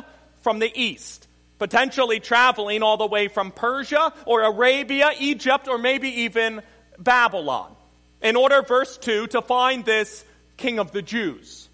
from 0.42 0.60
the 0.60 0.72
east. 0.74 1.28
Potentially 1.60 2.20
traveling 2.20 2.84
all 2.84 2.98
the 2.98 3.08
way 3.08 3.28
from 3.28 3.52
Persia 3.52 4.14
or 4.26 4.42
Arabia, 4.42 5.12
Egypt, 5.20 5.68
or 5.68 5.78
maybe 5.78 6.22
even 6.22 6.62
Babylon. 6.98 7.76
In 8.22 8.36
order, 8.36 8.62
verse 8.62 8.98
2, 8.98 9.28
to 9.28 9.42
find 9.42 9.86
this 9.86 10.24
king 10.58 10.80
of 10.80 10.92
the 10.92 11.02
Jews. 11.02 11.70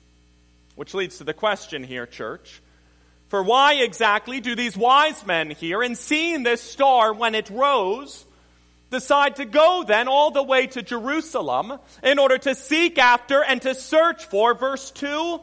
Which 0.75 0.93
leads 0.93 1.19
to 1.19 1.23
the 1.23 1.33
question 1.33 1.83
here, 1.83 2.05
church. 2.05 2.61
For 3.35 3.43
why 3.43 3.73
exactly 3.73 4.39
do 4.39 4.55
these 4.55 4.77
wise 4.77 5.25
men 5.25 5.49
here, 5.49 5.83
in 5.83 5.95
seeing 5.95 6.43
this 6.43 6.61
star 6.61 7.11
when 7.11 7.35
it 7.35 7.49
rose, 7.49 8.23
decide 8.91 9.35
to 9.35 9.43
go 9.43 9.83
then 9.85 10.07
all 10.07 10.31
the 10.31 10.41
way 10.41 10.67
to 10.67 10.81
Jerusalem 10.81 11.77
in 12.01 12.17
order 12.17 12.37
to 12.37 12.55
seek 12.55 12.97
after 12.97 13.43
and 13.43 13.61
to 13.63 13.75
search 13.75 14.23
for, 14.23 14.53
verse 14.53 14.89
2, 14.91 15.41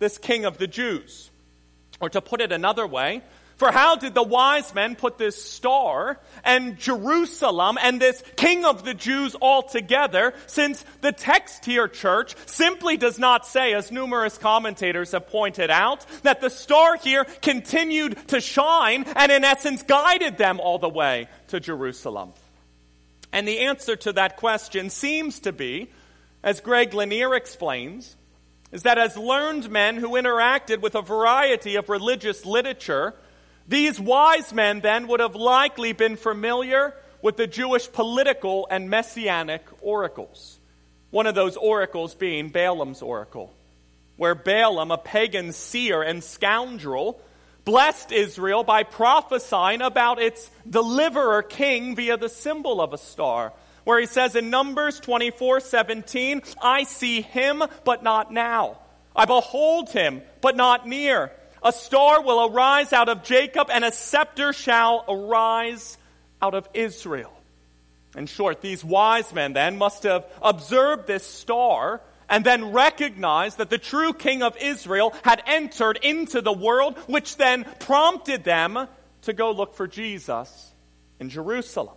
this 0.00 0.18
king 0.18 0.46
of 0.46 0.58
the 0.58 0.66
Jews? 0.66 1.30
Or 2.00 2.10
to 2.10 2.20
put 2.20 2.40
it 2.40 2.50
another 2.50 2.88
way, 2.88 3.22
for 3.56 3.70
how 3.70 3.96
did 3.96 4.14
the 4.14 4.22
wise 4.22 4.74
men 4.74 4.96
put 4.96 5.18
this 5.18 5.42
star 5.42 6.18
and 6.44 6.78
Jerusalem 6.78 7.78
and 7.80 8.00
this 8.00 8.22
king 8.36 8.64
of 8.64 8.84
the 8.84 8.94
Jews 8.94 9.34
all 9.36 9.62
together 9.62 10.34
since 10.46 10.84
the 11.00 11.12
text 11.12 11.64
here, 11.64 11.88
church, 11.88 12.34
simply 12.46 12.96
does 12.96 13.18
not 13.18 13.46
say, 13.46 13.74
as 13.74 13.92
numerous 13.92 14.38
commentators 14.38 15.12
have 15.12 15.28
pointed 15.28 15.70
out, 15.70 16.04
that 16.22 16.40
the 16.40 16.50
star 16.50 16.96
here 16.96 17.24
continued 17.40 18.16
to 18.28 18.40
shine 18.40 19.04
and 19.16 19.30
in 19.30 19.44
essence 19.44 19.82
guided 19.82 20.38
them 20.38 20.60
all 20.60 20.78
the 20.78 20.88
way 20.88 21.28
to 21.48 21.60
Jerusalem? 21.60 22.32
And 23.32 23.48
the 23.48 23.60
answer 23.60 23.96
to 23.96 24.12
that 24.12 24.36
question 24.36 24.90
seems 24.90 25.40
to 25.40 25.52
be, 25.52 25.90
as 26.42 26.60
Greg 26.60 26.92
Lanier 26.92 27.34
explains, 27.34 28.16
is 28.72 28.82
that 28.82 28.98
as 28.98 29.16
learned 29.16 29.70
men 29.70 29.96
who 29.96 30.10
interacted 30.10 30.80
with 30.80 30.94
a 30.94 31.02
variety 31.02 31.76
of 31.76 31.88
religious 31.88 32.44
literature, 32.44 33.14
these 33.72 33.98
wise 33.98 34.52
men 34.52 34.80
then 34.80 35.08
would 35.08 35.20
have 35.20 35.34
likely 35.34 35.94
been 35.94 36.16
familiar 36.16 36.94
with 37.22 37.38
the 37.38 37.46
Jewish 37.46 37.90
political 37.90 38.68
and 38.70 38.90
messianic 38.90 39.62
oracles. 39.80 40.58
One 41.10 41.26
of 41.26 41.34
those 41.34 41.56
oracles 41.56 42.14
being 42.14 42.50
Balaam's 42.50 43.00
oracle, 43.00 43.50
where 44.18 44.34
Balaam, 44.34 44.90
a 44.90 44.98
pagan 44.98 45.52
seer 45.52 46.02
and 46.02 46.22
scoundrel, 46.22 47.18
blessed 47.64 48.12
Israel 48.12 48.62
by 48.62 48.82
prophesying 48.82 49.80
about 49.80 50.20
its 50.20 50.50
deliverer 50.68 51.42
king 51.42 51.96
via 51.96 52.18
the 52.18 52.28
symbol 52.28 52.78
of 52.78 52.92
a 52.92 52.98
star. 52.98 53.54
Where 53.84 53.98
he 53.98 54.06
says 54.06 54.36
in 54.36 54.50
Numbers 54.50 55.00
24 55.00 55.60
17, 55.60 56.42
I 56.60 56.84
see 56.84 57.22
him, 57.22 57.64
but 57.84 58.02
not 58.02 58.30
now. 58.30 58.78
I 59.16 59.24
behold 59.24 59.88
him, 59.88 60.20
but 60.42 60.56
not 60.56 60.86
near. 60.86 61.32
A 61.64 61.72
star 61.72 62.22
will 62.22 62.50
arise 62.52 62.92
out 62.92 63.08
of 63.08 63.22
Jacob, 63.22 63.68
and 63.70 63.84
a 63.84 63.92
scepter 63.92 64.52
shall 64.52 65.04
arise 65.08 65.96
out 66.40 66.54
of 66.54 66.68
Israel. 66.74 67.32
In 68.16 68.26
short, 68.26 68.60
these 68.60 68.84
wise 68.84 69.32
men 69.32 69.52
then 69.52 69.78
must 69.78 70.02
have 70.02 70.26
observed 70.42 71.06
this 71.06 71.24
star 71.24 72.02
and 72.28 72.44
then 72.44 72.72
recognized 72.72 73.58
that 73.58 73.70
the 73.70 73.78
true 73.78 74.12
king 74.12 74.42
of 74.42 74.56
Israel 74.56 75.14
had 75.22 75.42
entered 75.46 75.98
into 76.02 76.40
the 76.40 76.52
world, 76.52 76.96
which 77.06 77.36
then 77.36 77.64
prompted 77.80 78.44
them 78.44 78.88
to 79.22 79.32
go 79.32 79.52
look 79.52 79.74
for 79.74 79.86
Jesus 79.86 80.72
in 81.20 81.30
Jerusalem. 81.30 81.96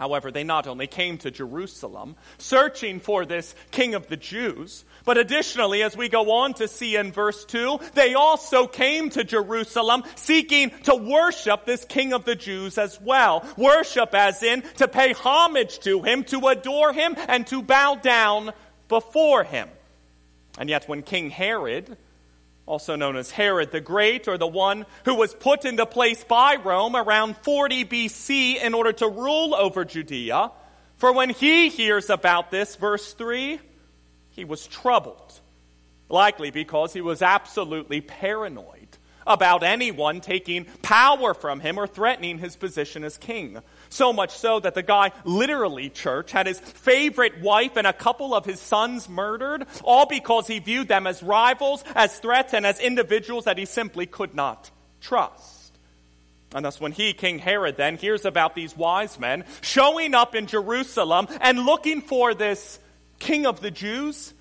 However, 0.00 0.30
they 0.30 0.44
not 0.44 0.66
only 0.66 0.86
came 0.86 1.18
to 1.18 1.30
Jerusalem 1.30 2.16
searching 2.38 3.00
for 3.00 3.26
this 3.26 3.54
king 3.70 3.94
of 3.94 4.08
the 4.08 4.16
Jews, 4.16 4.86
but 5.04 5.18
additionally, 5.18 5.82
as 5.82 5.94
we 5.94 6.08
go 6.08 6.32
on 6.32 6.54
to 6.54 6.68
see 6.68 6.96
in 6.96 7.12
verse 7.12 7.44
2, 7.44 7.78
they 7.92 8.14
also 8.14 8.66
came 8.66 9.10
to 9.10 9.24
Jerusalem 9.24 10.04
seeking 10.14 10.70
to 10.84 10.94
worship 10.94 11.66
this 11.66 11.84
king 11.84 12.14
of 12.14 12.24
the 12.24 12.34
Jews 12.34 12.78
as 12.78 12.98
well. 12.98 13.44
Worship 13.58 14.14
as 14.14 14.42
in 14.42 14.62
to 14.78 14.88
pay 14.88 15.12
homage 15.12 15.80
to 15.80 16.00
him, 16.00 16.24
to 16.24 16.48
adore 16.48 16.94
him, 16.94 17.14
and 17.28 17.46
to 17.48 17.60
bow 17.60 17.96
down 17.96 18.54
before 18.88 19.44
him. 19.44 19.68
And 20.56 20.70
yet 20.70 20.88
when 20.88 21.02
King 21.02 21.28
Herod 21.28 21.98
also 22.70 22.94
known 22.94 23.16
as 23.16 23.32
Herod 23.32 23.72
the 23.72 23.80
Great, 23.80 24.28
or 24.28 24.38
the 24.38 24.46
one 24.46 24.86
who 25.04 25.16
was 25.16 25.34
put 25.34 25.64
into 25.64 25.84
place 25.86 26.22
by 26.22 26.54
Rome 26.54 26.94
around 26.94 27.36
40 27.38 27.84
BC 27.84 28.62
in 28.62 28.74
order 28.74 28.92
to 28.92 29.08
rule 29.08 29.56
over 29.56 29.84
Judea. 29.84 30.52
For 30.96 31.12
when 31.12 31.30
he 31.30 31.68
hears 31.68 32.10
about 32.10 32.52
this, 32.52 32.76
verse 32.76 33.12
3, 33.14 33.58
he 34.30 34.44
was 34.44 34.68
troubled, 34.68 35.40
likely 36.08 36.52
because 36.52 36.92
he 36.92 37.00
was 37.00 37.22
absolutely 37.22 38.00
paranoid 38.02 38.86
about 39.26 39.64
anyone 39.64 40.20
taking 40.20 40.64
power 40.82 41.34
from 41.34 41.58
him 41.58 41.76
or 41.76 41.88
threatening 41.88 42.38
his 42.38 42.54
position 42.54 43.02
as 43.02 43.18
king. 43.18 43.58
So 43.90 44.12
much 44.12 44.30
so 44.30 44.60
that 44.60 44.74
the 44.74 44.84
guy, 44.84 45.10
literally, 45.24 45.90
church, 45.90 46.30
had 46.30 46.46
his 46.46 46.60
favorite 46.60 47.40
wife 47.40 47.76
and 47.76 47.86
a 47.86 47.92
couple 47.92 48.34
of 48.34 48.44
his 48.44 48.60
sons 48.60 49.08
murdered, 49.08 49.66
all 49.82 50.06
because 50.06 50.46
he 50.46 50.60
viewed 50.60 50.86
them 50.86 51.08
as 51.08 51.22
rivals, 51.22 51.82
as 51.96 52.16
threats, 52.20 52.54
and 52.54 52.64
as 52.64 52.78
individuals 52.78 53.44
that 53.46 53.58
he 53.58 53.64
simply 53.64 54.06
could 54.06 54.34
not 54.34 54.70
trust. 55.00 55.76
And 56.54 56.64
thus, 56.64 56.80
when 56.80 56.92
he, 56.92 57.12
King 57.12 57.40
Herod, 57.40 57.76
then 57.76 57.96
hears 57.96 58.24
about 58.24 58.54
these 58.54 58.76
wise 58.76 59.18
men 59.18 59.44
showing 59.60 60.14
up 60.14 60.36
in 60.36 60.46
Jerusalem 60.46 61.26
and 61.40 61.66
looking 61.66 62.00
for 62.00 62.32
this 62.32 62.78
king 63.18 63.44
of 63.46 63.60
the 63.60 63.70
Jews, 63.70 64.32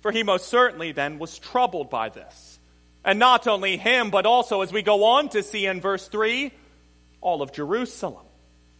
for 0.00 0.12
he 0.12 0.22
most 0.22 0.48
certainly 0.48 0.92
then 0.92 1.18
was 1.18 1.38
troubled 1.38 1.90
by 1.90 2.08
this. 2.08 2.58
And 3.04 3.18
not 3.18 3.46
only 3.46 3.76
him, 3.76 4.10
but 4.10 4.26
also, 4.26 4.62
as 4.62 4.72
we 4.72 4.82
go 4.82 5.04
on 5.04 5.28
to 5.30 5.42
see 5.42 5.66
in 5.66 5.80
verse 5.80 6.08
3, 6.08 6.52
all 7.20 7.42
of 7.42 7.52
Jerusalem. 7.52 8.24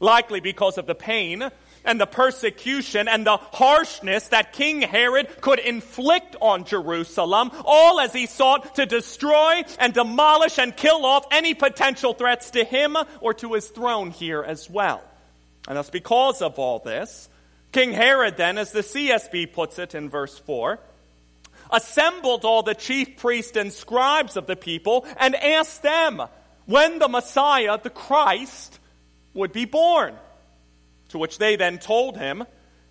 Likely 0.00 0.40
because 0.40 0.78
of 0.78 0.86
the 0.86 0.94
pain 0.94 1.50
and 1.84 2.00
the 2.00 2.06
persecution 2.06 3.08
and 3.08 3.26
the 3.26 3.36
harshness 3.36 4.28
that 4.28 4.52
King 4.52 4.82
Herod 4.82 5.28
could 5.40 5.58
inflict 5.58 6.36
on 6.40 6.64
Jerusalem, 6.64 7.50
all 7.64 7.98
as 8.00 8.12
he 8.12 8.26
sought 8.26 8.74
to 8.76 8.86
destroy 8.86 9.62
and 9.78 9.94
demolish 9.94 10.58
and 10.58 10.76
kill 10.76 11.06
off 11.06 11.26
any 11.30 11.54
potential 11.54 12.14
threats 12.14 12.50
to 12.52 12.64
him 12.64 12.96
or 13.20 13.34
to 13.34 13.54
his 13.54 13.68
throne 13.68 14.10
here 14.10 14.42
as 14.42 14.68
well. 14.68 15.02
And 15.66 15.76
thus, 15.76 15.90
because 15.90 16.42
of 16.42 16.58
all 16.58 16.78
this, 16.78 17.28
King 17.72 17.92
Herod, 17.92 18.36
then, 18.36 18.58
as 18.58 18.72
the 18.72 18.80
CSB 18.80 19.52
puts 19.52 19.78
it 19.78 19.94
in 19.94 20.08
verse 20.08 20.38
4, 20.38 20.78
assembled 21.70 22.44
all 22.44 22.62
the 22.62 22.74
chief 22.74 23.18
priests 23.18 23.56
and 23.56 23.72
scribes 23.72 24.36
of 24.36 24.46
the 24.46 24.56
people 24.56 25.06
and 25.18 25.34
asked 25.34 25.82
them 25.82 26.22
when 26.66 26.98
the 26.98 27.08
Messiah, 27.08 27.78
the 27.82 27.90
Christ, 27.90 28.78
would 29.38 29.52
be 29.52 29.64
born. 29.64 30.14
To 31.10 31.18
which 31.18 31.38
they 31.38 31.56
then 31.56 31.78
told 31.78 32.18
him, 32.18 32.44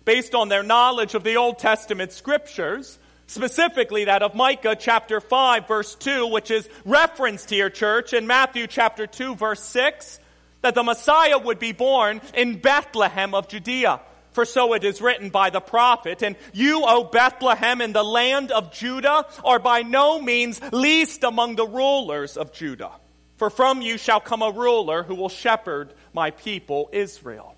based 0.04 0.34
on 0.34 0.48
their 0.48 0.64
knowledge 0.64 1.14
of 1.14 1.22
the 1.22 1.36
Old 1.36 1.58
Testament 1.58 2.10
scriptures, 2.10 2.98
specifically 3.28 4.06
that 4.06 4.22
of 4.22 4.34
Micah 4.34 4.74
chapter 4.74 5.20
5 5.20 5.68
verse 5.68 5.94
2, 5.94 6.26
which 6.26 6.50
is 6.50 6.68
referenced 6.84 7.50
here, 7.50 7.70
church, 7.70 8.12
in 8.12 8.26
Matthew 8.26 8.66
chapter 8.66 9.06
2 9.06 9.36
verse 9.36 9.62
6, 9.62 10.18
that 10.62 10.74
the 10.74 10.82
Messiah 10.82 11.38
would 11.38 11.60
be 11.60 11.72
born 11.72 12.20
in 12.34 12.58
Bethlehem 12.58 13.34
of 13.34 13.48
Judea. 13.48 14.00
For 14.32 14.44
so 14.44 14.74
it 14.74 14.84
is 14.84 15.00
written 15.00 15.30
by 15.30 15.50
the 15.50 15.60
prophet, 15.60 16.22
and 16.22 16.36
you, 16.52 16.84
O 16.84 17.04
Bethlehem, 17.04 17.80
in 17.80 17.92
the 17.92 18.04
land 18.04 18.50
of 18.50 18.72
Judah, 18.72 19.26
are 19.44 19.58
by 19.58 19.82
no 19.82 20.20
means 20.20 20.60
least 20.72 21.24
among 21.24 21.56
the 21.56 21.66
rulers 21.66 22.36
of 22.36 22.52
Judah. 22.52 22.92
For 23.36 23.50
from 23.50 23.82
you 23.82 23.98
shall 23.98 24.20
come 24.20 24.42
a 24.42 24.50
ruler 24.50 25.02
who 25.02 25.14
will 25.14 25.28
shepherd 25.28 25.92
my 26.18 26.32
people 26.32 26.90
Israel. 26.92 27.54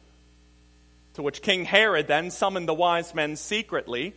To 1.15 1.23
which 1.23 1.41
King 1.41 1.65
Herod 1.65 2.07
then 2.07 2.31
summoned 2.31 2.69
the 2.69 2.75
wise 2.75 3.15
men 3.15 3.37
secretly 3.37 4.15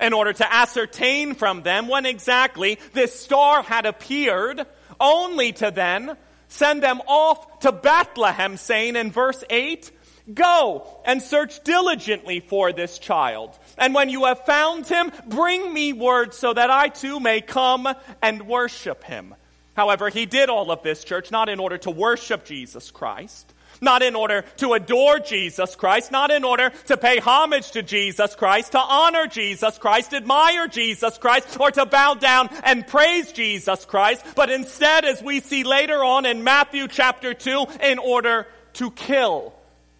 in 0.00 0.14
order 0.14 0.32
to 0.32 0.54
ascertain 0.54 1.34
from 1.34 1.62
them 1.62 1.86
when 1.86 2.06
exactly 2.06 2.78
this 2.94 3.20
star 3.20 3.62
had 3.62 3.84
appeared, 3.84 4.64
only 4.98 5.52
to 5.52 5.70
then 5.70 6.16
send 6.48 6.82
them 6.82 7.02
off 7.06 7.60
to 7.60 7.72
Bethlehem, 7.72 8.56
saying 8.56 8.96
in 8.96 9.12
verse 9.12 9.44
8, 9.50 9.90
Go 10.32 10.86
and 11.04 11.20
search 11.20 11.62
diligently 11.62 12.40
for 12.40 12.72
this 12.72 12.98
child. 12.98 13.50
And 13.76 13.94
when 13.94 14.08
you 14.08 14.24
have 14.24 14.46
found 14.46 14.86
him, 14.86 15.12
bring 15.26 15.74
me 15.74 15.92
word 15.92 16.32
so 16.32 16.54
that 16.54 16.70
I 16.70 16.88
too 16.88 17.20
may 17.20 17.42
come 17.42 17.86
and 18.22 18.48
worship 18.48 19.04
him. 19.04 19.34
However, 19.76 20.08
he 20.08 20.24
did 20.24 20.48
all 20.48 20.70
of 20.70 20.82
this, 20.82 21.04
church, 21.04 21.30
not 21.30 21.48
in 21.48 21.60
order 21.60 21.78
to 21.78 21.90
worship 21.90 22.44
Jesus 22.44 22.90
Christ, 22.90 23.52
not 23.80 24.02
in 24.02 24.14
order 24.14 24.42
to 24.58 24.72
adore 24.74 25.18
Jesus 25.18 25.76
Christ, 25.76 26.10
not 26.10 26.30
in 26.30 26.44
order 26.44 26.70
to 26.86 26.96
pay 26.96 27.18
homage 27.18 27.72
to 27.72 27.82
Jesus 27.82 28.34
Christ, 28.34 28.72
to 28.72 28.78
honor 28.78 29.26
Jesus 29.26 29.78
Christ, 29.78 30.14
admire 30.14 30.68
Jesus 30.68 31.18
Christ, 31.18 31.58
or 31.58 31.70
to 31.70 31.86
bow 31.86 32.14
down 32.14 32.48
and 32.64 32.86
praise 32.86 33.32
Jesus 33.32 33.84
Christ, 33.84 34.24
but 34.34 34.50
instead, 34.50 35.04
as 35.04 35.22
we 35.22 35.40
see 35.40 35.64
later 35.64 36.02
on 36.02 36.26
in 36.26 36.44
Matthew 36.44 36.88
chapter 36.88 37.34
2, 37.34 37.66
in 37.82 37.98
order 37.98 38.46
to 38.74 38.90
kill 38.90 39.54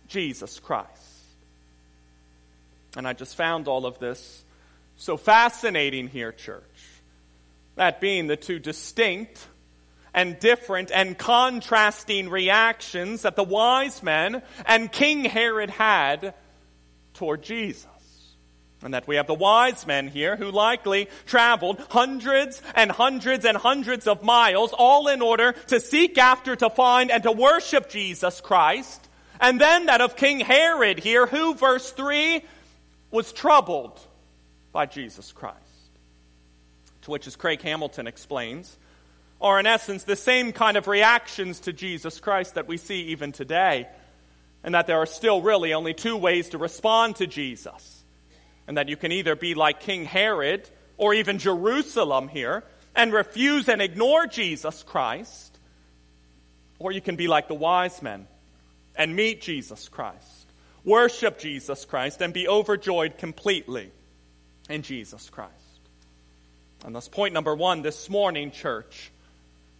Jesus 0.08 0.60
Christ. 0.60 0.90
And 2.96 3.06
I 3.06 3.12
just 3.12 3.36
found 3.36 3.66
all 3.68 3.86
of 3.86 3.98
this 3.98 4.44
so 4.96 5.16
fascinating 5.16 6.08
here, 6.08 6.32
church. 6.32 6.62
That 7.76 8.00
being 8.00 8.28
the 8.28 8.36
two 8.36 8.60
distinct 8.60 9.44
and 10.14 10.38
different 10.38 10.90
and 10.92 11.18
contrasting 11.18 12.30
reactions 12.30 13.22
that 13.22 13.36
the 13.36 13.44
wise 13.44 14.02
men 14.02 14.42
and 14.64 14.90
King 14.90 15.24
Herod 15.24 15.70
had 15.70 16.34
toward 17.14 17.42
Jesus. 17.42 17.88
And 18.82 18.92
that 18.92 19.08
we 19.08 19.16
have 19.16 19.26
the 19.26 19.34
wise 19.34 19.86
men 19.86 20.08
here 20.08 20.36
who 20.36 20.50
likely 20.50 21.08
traveled 21.24 21.80
hundreds 21.88 22.60
and 22.74 22.92
hundreds 22.92 23.46
and 23.46 23.56
hundreds 23.56 24.06
of 24.06 24.22
miles, 24.22 24.74
all 24.74 25.08
in 25.08 25.22
order 25.22 25.52
to 25.68 25.80
seek 25.80 26.18
after, 26.18 26.54
to 26.54 26.68
find, 26.68 27.10
and 27.10 27.22
to 27.22 27.32
worship 27.32 27.88
Jesus 27.88 28.42
Christ. 28.42 29.08
And 29.40 29.58
then 29.58 29.86
that 29.86 30.02
of 30.02 30.16
King 30.16 30.40
Herod 30.40 30.98
here, 30.98 31.26
who, 31.26 31.54
verse 31.54 31.90
3, 31.92 32.44
was 33.10 33.32
troubled 33.32 33.98
by 34.70 34.84
Jesus 34.84 35.32
Christ. 35.32 35.58
To 37.02 37.10
which, 37.10 37.26
as 37.26 37.36
Craig 37.36 37.62
Hamilton 37.62 38.06
explains, 38.06 38.76
are 39.44 39.60
in 39.60 39.66
essence 39.66 40.04
the 40.04 40.16
same 40.16 40.52
kind 40.52 40.78
of 40.78 40.88
reactions 40.88 41.60
to 41.60 41.72
Jesus 41.72 42.18
Christ 42.18 42.54
that 42.54 42.66
we 42.66 42.78
see 42.78 43.02
even 43.08 43.30
today. 43.30 43.86
And 44.64 44.74
that 44.74 44.86
there 44.86 44.96
are 44.96 45.06
still 45.06 45.42
really 45.42 45.74
only 45.74 45.92
two 45.92 46.16
ways 46.16 46.48
to 46.48 46.58
respond 46.58 47.16
to 47.16 47.26
Jesus. 47.26 48.02
And 48.66 48.78
that 48.78 48.88
you 48.88 48.96
can 48.96 49.12
either 49.12 49.36
be 49.36 49.54
like 49.54 49.80
King 49.80 50.06
Herod 50.06 50.66
or 50.96 51.12
even 51.12 51.38
Jerusalem 51.38 52.28
here 52.28 52.64
and 52.96 53.12
refuse 53.12 53.68
and 53.68 53.82
ignore 53.82 54.26
Jesus 54.26 54.82
Christ, 54.82 55.58
or 56.78 56.92
you 56.92 57.02
can 57.02 57.16
be 57.16 57.28
like 57.28 57.46
the 57.46 57.54
wise 57.54 58.00
men 58.00 58.26
and 58.96 59.14
meet 59.14 59.42
Jesus 59.42 59.90
Christ, 59.90 60.46
worship 60.84 61.38
Jesus 61.38 61.84
Christ, 61.84 62.22
and 62.22 62.32
be 62.32 62.48
overjoyed 62.48 63.18
completely 63.18 63.90
in 64.70 64.80
Jesus 64.80 65.28
Christ. 65.28 65.52
And 66.86 66.94
thus, 66.94 67.08
point 67.08 67.34
number 67.34 67.54
one 67.54 67.82
this 67.82 68.08
morning, 68.08 68.50
church, 68.50 69.10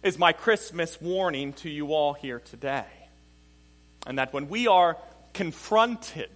is 0.05 0.19
my 0.19 0.31
Christmas 0.31 1.01
warning 1.01 1.51
to 1.51 1.67
you 1.67 1.91
all 1.95 2.13
here 2.13 2.39
today. 2.39 2.85
And 4.05 4.19
that 4.19 4.33
when 4.33 4.49
we 4.49 4.67
are 4.67 4.97
confronted 5.33 6.29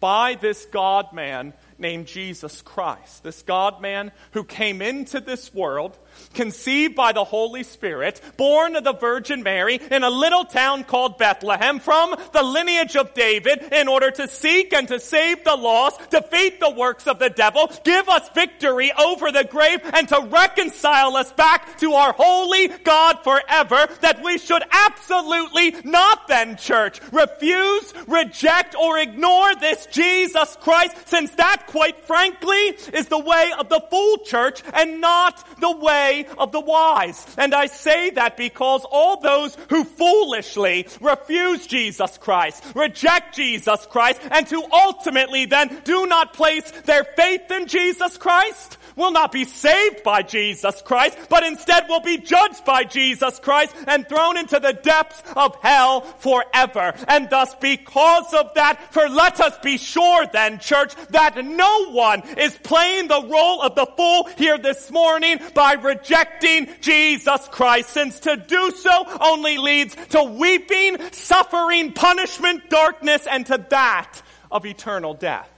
by 0.00 0.34
this 0.34 0.64
God 0.64 1.12
man 1.12 1.52
named 1.76 2.06
Jesus 2.06 2.62
Christ, 2.62 3.22
this 3.22 3.42
God 3.42 3.82
man 3.82 4.12
who 4.30 4.44
came 4.44 4.80
into 4.80 5.20
this 5.20 5.52
world 5.52 5.98
conceived 6.34 6.94
by 6.94 7.12
the 7.12 7.24
Holy 7.24 7.62
Spirit, 7.62 8.20
born 8.36 8.76
of 8.76 8.84
the 8.84 8.92
Virgin 8.92 9.42
Mary 9.42 9.80
in 9.90 10.02
a 10.02 10.10
little 10.10 10.44
town 10.44 10.84
called 10.84 11.18
Bethlehem 11.18 11.78
from 11.78 12.14
the 12.32 12.42
lineage 12.42 12.96
of 12.96 13.14
David 13.14 13.72
in 13.72 13.88
order 13.88 14.10
to 14.10 14.28
seek 14.28 14.72
and 14.72 14.88
to 14.88 15.00
save 15.00 15.44
the 15.44 15.56
lost, 15.56 16.10
defeat 16.10 16.60
the 16.60 16.70
works 16.70 17.06
of 17.06 17.18
the 17.18 17.30
devil, 17.30 17.70
give 17.84 18.08
us 18.08 18.28
victory 18.30 18.92
over 18.92 19.30
the 19.30 19.44
grave, 19.44 19.80
and 19.94 20.08
to 20.08 20.20
reconcile 20.30 21.16
us 21.16 21.32
back 21.32 21.78
to 21.78 21.92
our 21.92 22.12
holy 22.12 22.68
God 22.68 23.18
forever, 23.22 23.88
that 24.00 24.22
we 24.22 24.38
should 24.38 24.62
absolutely 24.70 25.74
not 25.84 26.28
then, 26.28 26.56
church, 26.56 27.00
refuse, 27.12 27.92
reject, 28.06 28.74
or 28.74 28.98
ignore 28.98 29.54
this 29.56 29.86
Jesus 29.86 30.56
Christ, 30.60 30.96
since 31.08 31.30
that, 31.32 31.66
quite 31.66 31.98
frankly, 32.00 32.76
is 32.92 33.08
the 33.08 33.18
way 33.18 33.50
of 33.58 33.68
the 33.68 33.80
fool 33.90 34.18
church 34.18 34.62
and 34.72 35.00
not 35.00 35.44
the 35.60 35.76
way 35.76 36.01
of 36.38 36.52
the 36.52 36.60
wise. 36.60 37.26
And 37.38 37.54
I 37.54 37.66
say 37.66 38.10
that 38.10 38.36
because 38.36 38.84
all 38.90 39.20
those 39.20 39.56
who 39.68 39.84
foolishly 39.84 40.86
refuse 41.00 41.66
Jesus 41.66 42.18
Christ, 42.18 42.62
reject 42.74 43.34
Jesus 43.34 43.86
Christ, 43.86 44.20
and 44.30 44.48
who 44.48 44.64
ultimately 44.72 45.46
then 45.46 45.80
do 45.84 46.06
not 46.06 46.34
place 46.34 46.70
their 46.84 47.04
faith 47.04 47.50
in 47.50 47.66
Jesus 47.66 48.16
Christ, 48.18 48.78
will 48.96 49.10
not 49.10 49.32
be 49.32 49.44
saved 49.44 50.02
by 50.02 50.22
Jesus 50.22 50.82
Christ, 50.82 51.18
but 51.28 51.44
instead 51.44 51.88
will 51.88 52.00
be 52.00 52.18
judged 52.18 52.64
by 52.64 52.84
Jesus 52.84 53.38
Christ 53.38 53.74
and 53.86 54.08
thrown 54.08 54.36
into 54.36 54.60
the 54.60 54.72
depths 54.72 55.22
of 55.36 55.56
hell 55.62 56.00
forever. 56.00 56.94
And 57.08 57.28
thus, 57.30 57.54
because 57.56 58.32
of 58.34 58.54
that, 58.54 58.92
for 58.92 59.08
let 59.08 59.40
us 59.40 59.56
be 59.58 59.78
sure 59.78 60.26
then, 60.32 60.58
church, 60.58 60.94
that 61.10 61.44
no 61.44 61.90
one 61.90 62.22
is 62.38 62.56
playing 62.58 63.08
the 63.08 63.22
role 63.22 63.62
of 63.62 63.74
the 63.74 63.86
fool 63.96 64.28
here 64.36 64.58
this 64.58 64.90
morning 64.90 65.38
by 65.54 65.74
rejecting 65.74 66.68
Jesus 66.80 67.48
Christ, 67.48 67.90
since 67.90 68.20
to 68.20 68.36
do 68.36 68.70
so 68.70 69.04
only 69.20 69.58
leads 69.58 69.94
to 70.10 70.22
weeping, 70.22 70.98
suffering, 71.12 71.92
punishment, 71.92 72.68
darkness, 72.70 73.26
and 73.30 73.46
to 73.46 73.64
that 73.70 74.22
of 74.50 74.66
eternal 74.66 75.14
death. 75.14 75.48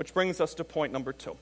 Which 0.00 0.14
brings 0.14 0.40
us 0.40 0.54
to 0.54 0.64
point 0.64 0.94
number 0.94 1.12
two. 1.12 1.36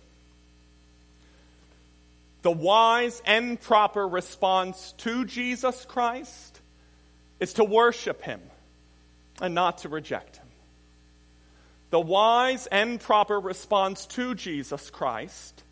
The 2.43 2.51
wise 2.51 3.23
and 3.25 3.61
proper 3.61 4.09
response 4.09 4.95
to 4.99 5.25
Jesus 5.25 5.85
Christ 5.85 6.61
is 7.39 7.53
to 7.53 7.63
worship 7.63 8.21
him 8.21 8.41
and 9.41 9.55
not 9.55 9.79
to 9.79 9.89
reject 9.89 10.39
him. 10.39 10.47
The 11.91 12.01
wise 12.01 12.67
and 12.67 12.99
proper 12.99 13.39
response 13.39 14.07
to 14.07 14.35
Jesus 14.35 14.91
Christ 14.91 15.63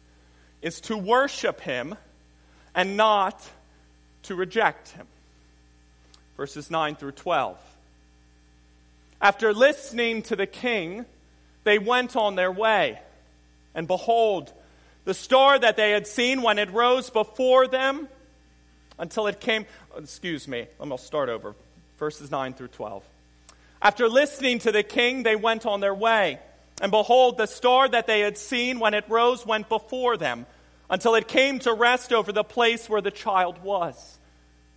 is 0.62 0.80
to 0.82 0.96
worship 0.96 1.60
him 1.62 1.96
and 2.72 2.96
not 2.96 3.44
to 4.22 4.36
reject 4.36 4.90
him. 4.90 5.08
Verses 6.36 6.70
9 6.70 6.94
through 6.94 7.12
12. 7.12 7.58
After 9.20 9.52
listening 9.52 10.22
to 10.22 10.36
the 10.36 10.46
king, 10.46 11.04
they 11.66 11.78
went 11.78 12.16
on 12.16 12.36
their 12.36 12.50
way. 12.50 12.98
And 13.74 13.86
behold, 13.86 14.52
the 15.04 15.12
star 15.12 15.58
that 15.58 15.76
they 15.76 15.90
had 15.90 16.06
seen 16.06 16.40
when 16.40 16.58
it 16.58 16.70
rose 16.70 17.10
before 17.10 17.66
them 17.66 18.08
until 18.98 19.26
it 19.26 19.40
came. 19.40 19.66
Excuse 19.96 20.48
me, 20.48 20.66
I'm 20.80 20.88
going 20.88 20.98
to 20.98 21.04
start 21.04 21.28
over. 21.28 21.54
Verses 21.98 22.30
9 22.30 22.54
through 22.54 22.68
12. 22.68 23.04
After 23.82 24.08
listening 24.08 24.60
to 24.60 24.72
the 24.72 24.82
king, 24.82 25.22
they 25.22 25.36
went 25.36 25.66
on 25.66 25.80
their 25.80 25.94
way. 25.94 26.38
And 26.80 26.90
behold, 26.90 27.36
the 27.36 27.46
star 27.46 27.88
that 27.88 28.06
they 28.06 28.20
had 28.20 28.38
seen 28.38 28.78
when 28.78 28.94
it 28.94 29.04
rose 29.08 29.44
went 29.44 29.68
before 29.68 30.16
them 30.16 30.46
until 30.88 31.14
it 31.14 31.26
came 31.26 31.58
to 31.60 31.72
rest 31.72 32.12
over 32.12 32.32
the 32.32 32.44
place 32.44 32.88
where 32.88 33.00
the 33.00 33.10
child 33.10 33.62
was. 33.62 34.18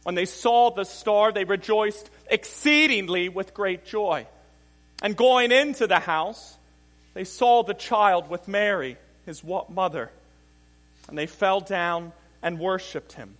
When 0.03 0.15
they 0.15 0.25
saw 0.25 0.71
the 0.71 0.85
star, 0.85 1.31
they 1.31 1.43
rejoiced 1.43 2.09
exceedingly 2.27 3.29
with 3.29 3.53
great 3.53 3.85
joy. 3.85 4.25
And 5.01 5.15
going 5.15 5.51
into 5.51 5.87
the 5.87 5.99
house, 5.99 6.57
they 7.13 7.23
saw 7.23 7.63
the 7.63 7.73
child 7.73 8.29
with 8.29 8.47
Mary, 8.47 8.97
his 9.25 9.43
mother, 9.43 10.11
and 11.07 11.17
they 11.17 11.25
fell 11.25 11.59
down 11.59 12.11
and 12.41 12.59
worshiped 12.59 13.13
him. 13.13 13.35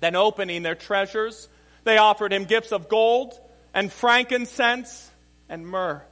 Then, 0.00 0.16
opening 0.16 0.62
their 0.62 0.74
treasures, 0.74 1.48
they 1.84 1.98
offered 1.98 2.32
him 2.32 2.44
gifts 2.44 2.72
of 2.72 2.88
gold 2.88 3.38
and 3.74 3.92
frankincense 3.92 5.10
and 5.48 5.66
myrrh. 5.66 6.02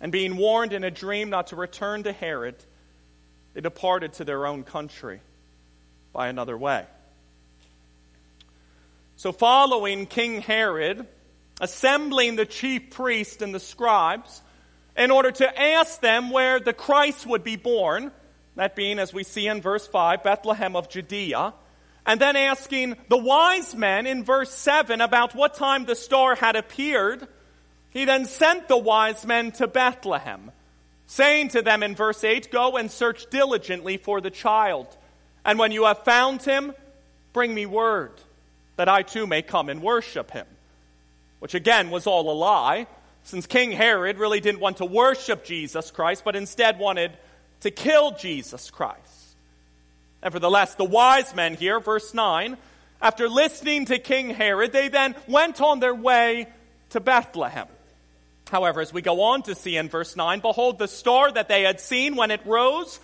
And 0.00 0.12
being 0.12 0.36
warned 0.36 0.72
in 0.72 0.84
a 0.84 0.90
dream 0.90 1.30
not 1.30 1.48
to 1.48 1.56
return 1.56 2.02
to 2.02 2.12
Herod, 2.12 2.56
they 3.54 3.60
departed 3.60 4.14
to 4.14 4.24
their 4.24 4.46
own 4.46 4.64
country 4.64 5.20
by 6.12 6.28
another 6.28 6.56
way. 6.56 6.84
So, 9.16 9.32
following 9.32 10.06
King 10.06 10.40
Herod, 10.40 11.06
assembling 11.60 12.36
the 12.36 12.44
chief 12.44 12.90
priests 12.90 13.40
and 13.40 13.54
the 13.54 13.60
scribes, 13.60 14.42
in 14.96 15.10
order 15.10 15.30
to 15.30 15.60
ask 15.60 16.00
them 16.00 16.30
where 16.30 16.60
the 16.60 16.72
Christ 16.72 17.26
would 17.26 17.44
be 17.44 17.56
born, 17.56 18.12
that 18.56 18.76
being, 18.76 18.98
as 18.98 19.14
we 19.14 19.24
see 19.24 19.46
in 19.46 19.62
verse 19.62 19.86
5, 19.86 20.22
Bethlehem 20.22 20.76
of 20.76 20.88
Judea, 20.88 21.54
and 22.04 22.20
then 22.20 22.36
asking 22.36 22.96
the 23.08 23.16
wise 23.16 23.74
men 23.74 24.06
in 24.06 24.24
verse 24.24 24.52
7 24.52 25.00
about 25.00 25.34
what 25.34 25.54
time 25.54 25.84
the 25.84 25.94
star 25.94 26.34
had 26.34 26.56
appeared, 26.56 27.26
he 27.90 28.04
then 28.04 28.26
sent 28.26 28.68
the 28.68 28.76
wise 28.76 29.24
men 29.24 29.52
to 29.52 29.66
Bethlehem, 29.66 30.50
saying 31.06 31.48
to 31.48 31.62
them 31.62 31.82
in 31.82 31.94
verse 31.94 32.24
8, 32.24 32.50
Go 32.50 32.76
and 32.76 32.90
search 32.90 33.30
diligently 33.30 33.96
for 33.96 34.20
the 34.20 34.30
child, 34.30 34.94
and 35.44 35.58
when 35.58 35.72
you 35.72 35.84
have 35.84 36.04
found 36.04 36.42
him, 36.42 36.74
bring 37.32 37.54
me 37.54 37.66
word, 37.66 38.12
that 38.76 38.88
I 38.88 39.02
too 39.02 39.26
may 39.26 39.42
come 39.42 39.68
and 39.68 39.82
worship 39.82 40.30
him. 40.32 40.46
Which 41.38 41.54
again 41.54 41.90
was 41.90 42.06
all 42.06 42.30
a 42.30 42.34
lie 42.34 42.86
since 43.24 43.46
King 43.46 43.72
Herod 43.72 44.18
really 44.18 44.40
didn't 44.40 44.60
want 44.60 44.78
to 44.78 44.84
worship 44.84 45.44
Jesus 45.44 45.90
Christ, 45.90 46.22
but 46.24 46.36
instead 46.36 46.78
wanted 46.78 47.12
to 47.60 47.70
kill 47.70 48.12
Jesus 48.12 48.70
Christ. 48.70 48.98
Nevertheless, 50.22 50.74
the 50.74 50.84
wise 50.84 51.34
men 51.34 51.54
here, 51.54 51.80
verse 51.80 52.14
9, 52.14 52.56
after 53.00 53.28
listening 53.28 53.86
to 53.86 53.98
King 53.98 54.30
Herod, 54.30 54.72
they 54.72 54.88
then 54.88 55.14
went 55.26 55.60
on 55.60 55.80
their 55.80 55.94
way 55.94 56.46
to 56.90 57.00
Bethlehem. 57.00 57.66
However, 58.48 58.80
as 58.80 58.92
we 58.92 59.02
go 59.02 59.22
on 59.22 59.42
to 59.44 59.54
see 59.54 59.76
in 59.76 59.88
verse 59.88 60.14
9, 60.14 60.40
behold, 60.40 60.78
the 60.78 60.88
star 60.88 61.32
that 61.32 61.48
they 61.48 61.62
had 61.62 61.80
seen 61.80 62.16
when 62.16 62.30
it 62.30 62.44
rose 62.44 63.00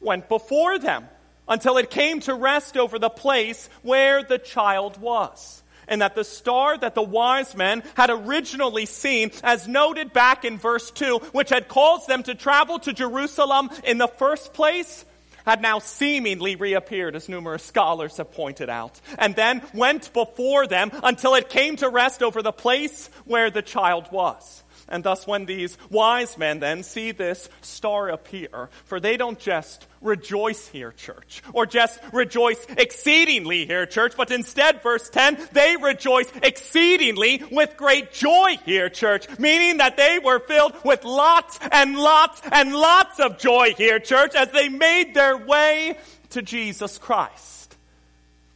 went 0.00 0.28
before 0.28 0.78
them 0.78 1.08
until 1.48 1.78
it 1.78 1.90
came 1.90 2.20
to 2.20 2.34
rest 2.34 2.76
over 2.76 2.98
the 2.98 3.10
place 3.10 3.68
where 3.82 4.22
the 4.22 4.38
child 4.38 5.00
was 5.00 5.59
and 5.90 6.00
that 6.00 6.14
the 6.14 6.24
star 6.24 6.78
that 6.78 6.94
the 6.94 7.02
wise 7.02 7.54
men 7.54 7.82
had 7.94 8.08
originally 8.08 8.86
seen, 8.86 9.32
as 9.42 9.68
noted 9.68 10.14
back 10.14 10.46
in 10.46 10.56
verse 10.56 10.90
2, 10.92 11.18
which 11.32 11.50
had 11.50 11.68
caused 11.68 12.08
them 12.08 12.22
to 12.22 12.34
travel 12.34 12.78
to 12.78 12.94
Jerusalem 12.94 13.68
in 13.84 13.98
the 13.98 14.08
first 14.08 14.54
place, 14.54 15.04
had 15.44 15.60
now 15.60 15.78
seemingly 15.78 16.56
reappeared, 16.56 17.16
as 17.16 17.28
numerous 17.28 17.64
scholars 17.64 18.18
have 18.18 18.30
pointed 18.32 18.70
out, 18.70 19.00
and 19.18 19.34
then 19.34 19.62
went 19.74 20.12
before 20.12 20.66
them 20.66 20.90
until 21.02 21.34
it 21.34 21.48
came 21.48 21.76
to 21.76 21.88
rest 21.88 22.22
over 22.22 22.42
the 22.42 22.52
place 22.52 23.08
where 23.24 23.50
the 23.50 23.62
child 23.62 24.06
was. 24.12 24.62
And 24.90 25.04
thus, 25.04 25.26
when 25.26 25.46
these 25.46 25.78
wise 25.88 26.36
men 26.36 26.58
then 26.58 26.82
see 26.82 27.12
this 27.12 27.48
star 27.62 28.08
appear, 28.08 28.68
for 28.84 28.98
they 28.98 29.16
don't 29.16 29.38
just 29.38 29.86
rejoice 30.00 30.66
here, 30.66 30.90
church, 30.92 31.42
or 31.52 31.64
just 31.64 32.00
rejoice 32.12 32.66
exceedingly 32.76 33.66
here, 33.66 33.86
church, 33.86 34.14
but 34.16 34.32
instead, 34.32 34.82
verse 34.82 35.08
10, 35.08 35.38
they 35.52 35.76
rejoice 35.76 36.30
exceedingly 36.42 37.42
with 37.52 37.76
great 37.76 38.12
joy 38.12 38.58
here, 38.64 38.88
church, 38.88 39.26
meaning 39.38 39.76
that 39.76 39.96
they 39.96 40.18
were 40.18 40.40
filled 40.40 40.74
with 40.84 41.04
lots 41.04 41.60
and 41.70 41.96
lots 41.96 42.42
and 42.50 42.74
lots 42.74 43.20
of 43.20 43.38
joy 43.38 43.72
here, 43.76 44.00
church, 44.00 44.34
as 44.34 44.50
they 44.50 44.68
made 44.68 45.14
their 45.14 45.36
way 45.36 45.96
to 46.30 46.42
Jesus 46.42 46.98
Christ. 46.98 47.76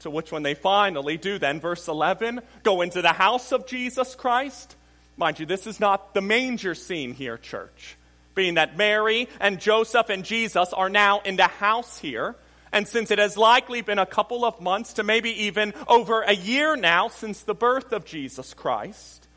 To 0.01 0.11
which, 0.11 0.33
when 0.33 0.43
they 0.43 0.55
finally 0.55 1.17
do, 1.17 1.39
then, 1.39 1.61
verse 1.61 1.89
11, 1.89 2.41
go 2.63 2.83
into 2.83 3.03
the 3.03 3.13
house 3.13 3.53
of 3.53 3.67
Jesus 3.67 4.15
Christ, 4.15 4.77
Mind 5.17 5.39
you, 5.39 5.47
this 5.47 5.67
is 5.67 5.79
not 5.79 6.15
the 6.15 6.21
manger 6.21 6.75
scene 6.75 7.15
here, 7.15 7.39
church. 7.39 7.97
Being 8.35 8.55
that 8.55 8.77
Mary 8.77 9.29
and 9.41 9.61
Joseph 9.61 10.11
and 10.11 10.25
Jesus 10.25 10.73
are 10.73 10.89
now 10.89 11.21
in 11.21 11.37
the 11.37 11.47
house 11.47 11.99
here. 11.99 12.35
And 12.73 12.89
since 12.89 13.13
it 13.13 13.21
has 13.21 13.37
likely 13.37 13.83
been 13.83 14.01
a 14.01 14.07
couple 14.07 14.45
of 14.45 14.61
months 14.61 14.95
to 14.95 15.05
maybe 15.05 15.45
even 15.45 15.73
over 15.87 16.23
a 16.23 16.35
year 16.35 16.75
now 16.75 17.07
since 17.07 17.43
the 17.43 17.55
birth 17.55 17.93
of 17.93 18.05
Jesus 18.05 18.53
Christ, 18.53 19.29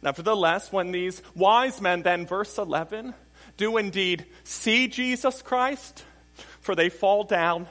nevertheless, 0.00 0.72
when 0.72 0.90
these 0.90 1.20
wise 1.34 1.82
men, 1.82 2.02
then, 2.02 2.26
verse 2.26 2.56
11, 2.56 3.12
do 3.58 3.76
indeed 3.76 4.24
see 4.44 4.88
Jesus 4.88 5.42
Christ, 5.42 6.02
for 6.62 6.74
they 6.74 6.88
fall 6.88 7.24
down 7.24 7.66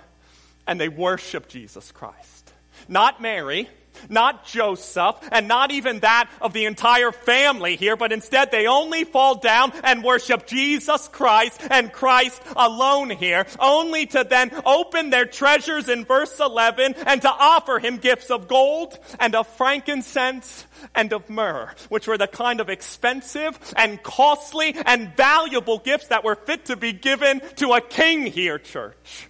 and 0.67 0.79
they 0.79 0.89
worship 0.89 1.47
Jesus 1.47 1.91
Christ. 1.91 2.53
not 2.88 3.19
Mary, 3.19 3.67
not 4.07 4.45
Joseph, 4.45 5.15
and 5.31 5.47
not 5.47 5.71
even 5.71 5.99
that 5.99 6.29
of 6.41 6.53
the 6.53 6.65
entire 6.65 7.12
family 7.12 7.75
here, 7.75 7.95
but 7.95 8.12
instead 8.12 8.51
they 8.51 8.67
only 8.67 9.03
fall 9.03 9.35
down 9.35 9.71
and 9.83 10.03
worship 10.03 10.47
Jesus 10.47 11.07
Christ 11.09 11.62
and 11.69 11.91
Christ 11.91 12.41
alone 12.55 13.09
here, 13.09 13.45
only 13.59 14.05
to 14.07 14.23
then 14.23 14.51
open 14.65 15.09
their 15.09 15.25
treasures 15.25 15.89
in 15.89 16.05
verse 16.05 16.39
11 16.39 16.95
and 17.05 17.21
to 17.21 17.29
offer 17.29 17.79
him 17.79 17.97
gifts 17.97 18.31
of 18.31 18.47
gold 18.47 18.97
and 19.19 19.35
of 19.35 19.47
frankincense 19.47 20.65
and 20.95 21.13
of 21.13 21.29
myrrh, 21.29 21.73
which 21.89 22.07
were 22.07 22.17
the 22.17 22.27
kind 22.27 22.62
of 22.62 22.69
expensive 22.69 23.57
and 23.75 24.01
costly 24.01 24.75
and 24.85 25.15
valuable 25.15 25.79
gifts 25.79 26.07
that 26.07 26.23
were 26.23 26.35
fit 26.35 26.65
to 26.65 26.75
be 26.75 26.93
given 26.93 27.41
to 27.57 27.73
a 27.73 27.81
king 27.81 28.25
here, 28.25 28.57
church. 28.57 29.27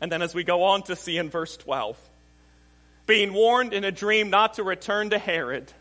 And 0.00 0.10
then 0.12 0.22
as 0.22 0.34
we 0.34 0.44
go 0.44 0.64
on 0.64 0.82
to 0.84 0.96
see 0.96 1.16
in 1.18 1.30
verse 1.30 1.56
12, 1.56 1.96
being 3.08 3.32
warned 3.32 3.72
in 3.72 3.84
a 3.84 3.90
dream 3.90 4.28
not 4.30 4.54
to 4.54 4.62
return 4.62 5.10
to 5.10 5.18
Herod, 5.18 5.72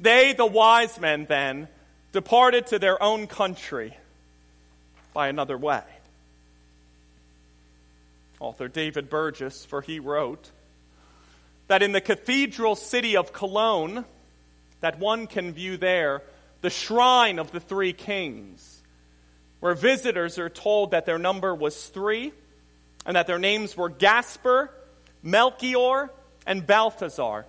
they, 0.00 0.34
the 0.34 0.44
wise 0.44 1.00
men, 1.00 1.24
then 1.24 1.68
departed 2.12 2.66
to 2.66 2.78
their 2.78 3.02
own 3.02 3.28
country 3.28 3.96
by 5.14 5.28
another 5.28 5.56
way. 5.56 5.82
Author 8.40 8.68
David 8.68 9.08
Burgess, 9.08 9.64
for 9.64 9.80
he 9.80 10.00
wrote 10.00 10.50
that 11.68 11.82
in 11.82 11.92
the 11.92 12.00
cathedral 12.00 12.74
city 12.74 13.16
of 13.16 13.32
Cologne, 13.32 14.04
that 14.80 14.98
one 14.98 15.26
can 15.26 15.52
view 15.52 15.76
there 15.76 16.22
the 16.62 16.70
shrine 16.70 17.38
of 17.38 17.52
the 17.52 17.60
three 17.60 17.92
kings, 17.92 18.82
where 19.60 19.74
visitors 19.74 20.38
are 20.38 20.50
told 20.50 20.90
that 20.90 21.06
their 21.06 21.18
number 21.18 21.54
was 21.54 21.86
three 21.88 22.32
and 23.06 23.14
that 23.14 23.26
their 23.26 23.38
names 23.38 23.76
were 23.76 23.88
Gaspar, 23.88 24.70
Melchior, 25.22 26.10
and 26.46 26.66
Balthazar, 26.66 27.46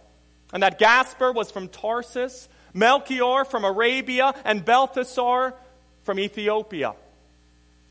and 0.54 0.64
that 0.64 0.80
Gaspar 0.80 1.32
was 1.32 1.52
from 1.52 1.68
Tarsus, 1.68 2.50
Melchior 2.74 3.46
from 3.46 3.64
Arabia, 3.64 4.34
and 4.44 4.64
Balthazar 4.66 5.54
from 6.04 6.20
Ethiopia. 6.20 6.94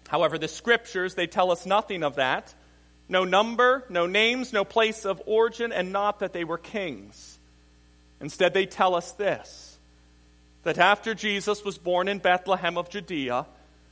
However, 0.09 0.39
the 0.39 0.49
scriptures, 0.49 1.15
they 1.15 1.27
tell 1.27 1.51
us 1.51 1.67
nothing 1.67 2.03
of 2.03 2.17
that. 2.17 2.55
No 3.09 3.25
number, 3.25 3.85
no 3.89 4.07
names, 4.07 4.53
no 4.53 4.65
place 4.65 5.05
of 5.05 5.23
origin, 5.27 5.73
and 5.73 5.93
not 5.93 6.21
that 6.21 6.33
they 6.33 6.45
were 6.45 6.59
kings. 6.59 7.39
Instead, 8.21 8.55
they 8.55 8.67
tell 8.67 8.95
us 8.95 9.13
this 9.13 9.73
that 10.63 10.79
after 10.79 11.15
Jesus 11.15 11.65
was 11.65 11.79
born 11.79 12.09
in 12.09 12.19
Bethlehem 12.19 12.77
of 12.77 12.91
Judea, 12.91 13.47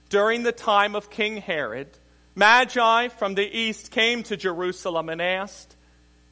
during 0.08 0.42
the 0.42 0.50
time 0.50 0.96
of 0.96 1.08
King 1.08 1.36
Herod, 1.36 1.86
Magi 2.34 3.08
from 3.08 3.36
the 3.36 3.46
east 3.46 3.92
came 3.92 4.24
to 4.24 4.36
Jerusalem 4.36 5.08
and 5.08 5.22
asked, 5.22 5.73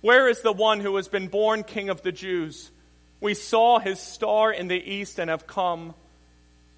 where 0.03 0.29
is 0.29 0.43
the 0.43 0.53
one 0.53 0.81
who 0.81 0.97
has 0.97 1.09
been 1.09 1.29
born 1.29 1.63
King 1.63 1.89
of 1.89 2.03
the 2.03 2.13
Jews? 2.13 2.71
We 3.21 3.35
saw 3.35 3.79
his 3.79 3.99
star 3.99 4.53
in 4.53 4.69
the 4.69 4.75
east 4.75 5.19
and 5.19 5.31
have 5.31 5.47
come 5.47 5.95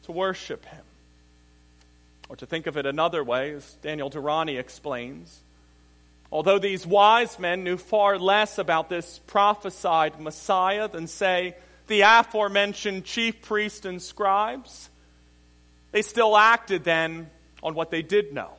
to 0.05 0.13
worship 0.13 0.65
him. 0.67 0.85
Or 2.29 2.37
to 2.37 2.47
think 2.47 2.67
of 2.67 2.77
it 2.77 2.87
another 2.87 3.25
way, 3.25 3.53
as 3.53 3.75
Daniel 3.83 4.11
Doriani 4.11 4.59
explains, 4.59 5.41
although 6.31 6.59
these 6.59 6.87
wise 6.87 7.39
men 7.39 7.65
knew 7.65 7.79
far 7.79 8.19
less 8.19 8.59
about 8.59 8.89
this 8.89 9.21
prophesied 9.27 10.21
Messiah 10.21 10.89
than, 10.89 11.07
say, 11.07 11.57
the 11.87 12.03
aforementioned 12.03 13.05
chief 13.05 13.43
priests 13.43 13.87
and 13.87 14.03
scribes, 14.03 14.91
they 15.93 16.03
still 16.03 16.37
acted 16.37 16.85
then 16.85 17.31
on 17.63 17.75
what 17.75 17.91
they 17.91 18.03
did 18.03 18.35
know, 18.35 18.51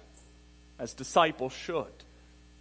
as 0.79 0.93
disciples 0.93 1.53
should. 1.53 1.94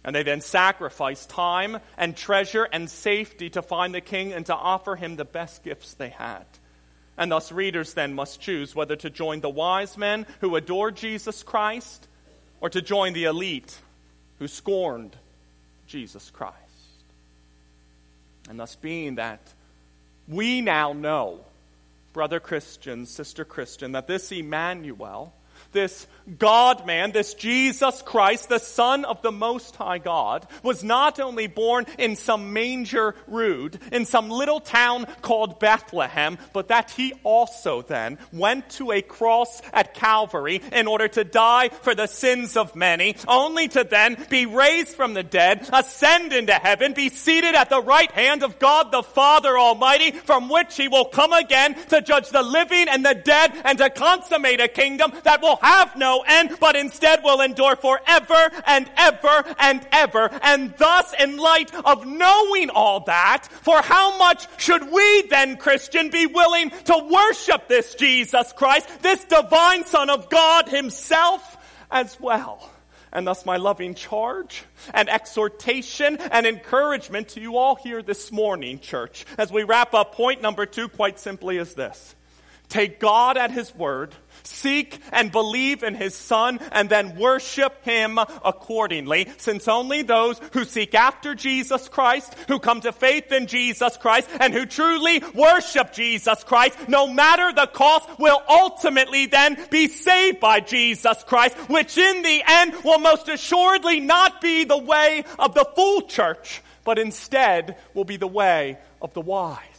And 0.05 0.15
they 0.15 0.21
then 0.21 0.39
sacrificed 0.39 1.31
time 1.31 1.79
and 1.97 2.15
treasure 2.15 2.63
and 2.71 2.87
safety 2.89 3.49
to 3.49 3.63
find 3.63 3.93
the 3.93 4.01
king 4.01 4.33
and 4.33 4.45
to 4.45 4.55
offer 4.55 4.95
him 4.95 5.15
the 5.15 5.25
best 5.25 5.63
gifts 5.63 5.95
they 5.95 6.09
had. 6.09 6.45
And 7.17 7.31
thus, 7.31 7.51
readers 7.51 7.95
then 7.95 8.13
must 8.13 8.39
choose 8.39 8.75
whether 8.75 8.95
to 8.97 9.09
join 9.09 9.41
the 9.41 9.49
wise 9.49 9.97
men 9.97 10.27
who 10.41 10.55
adored 10.55 10.95
Jesus 10.95 11.41
Christ 11.41 12.07
or 12.61 12.69
to 12.69 12.83
join 12.83 13.13
the 13.13 13.23
elite 13.23 13.75
who 14.37 14.47
scorned 14.47 15.15
Jesus 15.87 16.29
Christ. 16.29 16.55
And 18.47 18.59
thus, 18.59 18.75
being 18.75 19.15
that 19.15 19.41
we 20.27 20.61
now 20.61 20.93
know, 20.93 21.39
brother 22.13 22.39
Christian, 22.39 23.07
sister 23.07 23.43
Christian, 23.43 23.93
that 23.93 24.05
this 24.05 24.31
Immanuel, 24.31 25.33
this 25.75 26.07
God 26.39 26.87
man, 26.87 27.11
this 27.11 27.35
Jesus 27.35 28.01
Christ, 28.01 28.49
the 28.49 28.57
Son 28.57 29.05
of 29.05 29.21
the 29.21 29.31
Most 29.31 29.75
High 29.75 29.99
God, 29.99 30.47
was 30.63 30.83
not 30.83 31.19
only 31.19 31.45
born 31.45 31.85
in 31.99 32.15
some 32.15 32.51
manger 32.51 33.13
rude, 33.27 33.79
in 33.91 34.05
some 34.05 34.31
little 34.31 34.59
town 34.59 35.05
called 35.21 35.59
Bethlehem, 35.59 36.39
but 36.51 36.69
that 36.69 36.89
he 36.89 37.13
also 37.23 37.83
then 37.83 38.17
went 38.33 38.71
to 38.71 38.91
a 38.91 39.03
cross 39.03 39.61
at 39.71 39.93
Calvary 39.93 40.61
in 40.71 40.87
order 40.87 41.07
to 41.09 41.23
die 41.23 41.69
for 41.69 41.93
the 41.93 42.07
sins 42.07 42.57
of 42.57 42.75
many, 42.75 43.15
only 43.27 43.67
to 43.67 43.83
then 43.83 44.17
be 44.29 44.47
raised 44.47 44.95
from 44.95 45.13
the 45.13 45.23
dead, 45.23 45.69
ascend 45.71 46.33
into 46.33 46.53
heaven, 46.53 46.93
be 46.93 47.09
seated 47.09 47.53
at 47.53 47.69
the 47.69 47.81
right 47.81 48.11
hand 48.11 48.41
of 48.41 48.57
God 48.57 48.91
the 48.91 49.03
Father 49.03 49.59
Almighty, 49.59 50.09
from 50.09 50.49
which 50.49 50.75
he 50.75 50.87
will 50.87 51.05
come 51.05 51.33
again 51.33 51.75
to 51.89 52.01
judge 52.01 52.29
the 52.29 52.41
living 52.41 52.87
and 52.89 53.05
the 53.05 53.13
dead 53.13 53.53
and 53.63 53.77
to 53.77 53.91
consummate 53.91 54.59
a 54.59 54.67
kingdom 54.67 55.13
that 55.23 55.43
will 55.43 55.59
have 55.65 55.95
no 55.95 56.23
end, 56.27 56.57
but 56.59 56.75
instead 56.75 57.23
will 57.23 57.41
endure 57.41 57.75
forever 57.75 58.51
and 58.67 58.89
ever 58.95 59.43
and 59.57 59.85
ever. 59.91 60.29
And 60.43 60.73
thus, 60.77 61.13
in 61.19 61.37
light 61.37 61.73
of 61.73 62.05
knowing 62.05 62.69
all 62.69 62.99
that, 63.01 63.47
for 63.47 63.81
how 63.81 64.17
much 64.17 64.47
should 64.59 64.91
we 64.91 65.23
then, 65.23 65.57
Christian, 65.57 66.09
be 66.09 66.27
willing 66.27 66.69
to 66.69 67.09
worship 67.11 67.67
this 67.67 67.95
Jesus 67.95 68.53
Christ, 68.53 68.87
this 69.01 69.23
divine 69.25 69.85
Son 69.85 70.09
of 70.09 70.29
God 70.29 70.69
himself 70.69 71.57
as 71.89 72.19
well? 72.19 72.69
And 73.11 73.25
thus, 73.25 73.45
my 73.45 73.57
loving 73.57 73.95
charge 73.95 74.63
and 74.93 75.07
exhortation 75.09 76.17
and 76.17 76.45
encouragement 76.45 77.29
to 77.29 77.39
you 77.39 77.57
all 77.57 77.75
here 77.75 78.03
this 78.03 78.31
morning, 78.31 78.79
church, 78.79 79.25
as 79.37 79.51
we 79.51 79.63
wrap 79.63 79.93
up 79.93 80.13
point 80.13 80.41
number 80.41 80.65
two, 80.65 80.89
quite 80.89 81.17
simply 81.17 81.57
is 81.57 81.73
this. 81.75 82.13
Take 82.69 82.99
God 82.99 83.37
at 83.37 83.51
His 83.51 83.73
word 83.75 84.15
seek 84.47 84.99
and 85.11 85.31
believe 85.31 85.83
in 85.83 85.95
his 85.95 86.15
son 86.15 86.59
and 86.71 86.89
then 86.89 87.17
worship 87.17 87.83
him 87.83 88.17
accordingly, 88.17 89.27
since 89.37 89.67
only 89.67 90.01
those 90.01 90.39
who 90.53 90.65
seek 90.65 90.95
after 90.95 91.35
Jesus 91.35 91.89
Christ, 91.89 92.33
who 92.47 92.59
come 92.59 92.81
to 92.81 92.91
faith 92.91 93.31
in 93.31 93.47
Jesus 93.47 93.97
Christ, 93.97 94.29
and 94.39 94.53
who 94.53 94.65
truly 94.65 95.21
worship 95.33 95.93
Jesus 95.93 96.43
Christ, 96.43 96.77
no 96.87 97.07
matter 97.07 97.51
the 97.53 97.67
cost, 97.67 98.19
will 98.19 98.41
ultimately 98.47 99.25
then 99.25 99.57
be 99.69 99.87
saved 99.87 100.39
by 100.39 100.59
Jesus 100.59 101.23
Christ, 101.23 101.55
which 101.69 101.97
in 101.97 102.21
the 102.21 102.43
end 102.45 102.75
will 102.83 102.99
most 102.99 103.29
assuredly 103.29 103.99
not 103.99 104.41
be 104.41 104.63
the 104.63 104.77
way 104.77 105.23
of 105.39 105.53
the 105.53 105.65
fool 105.75 106.01
church, 106.01 106.61
but 106.83 106.99
instead 106.99 107.77
will 107.93 108.05
be 108.05 108.17
the 108.17 108.27
way 108.27 108.77
of 109.01 109.13
the 109.13 109.21
wise. 109.21 109.74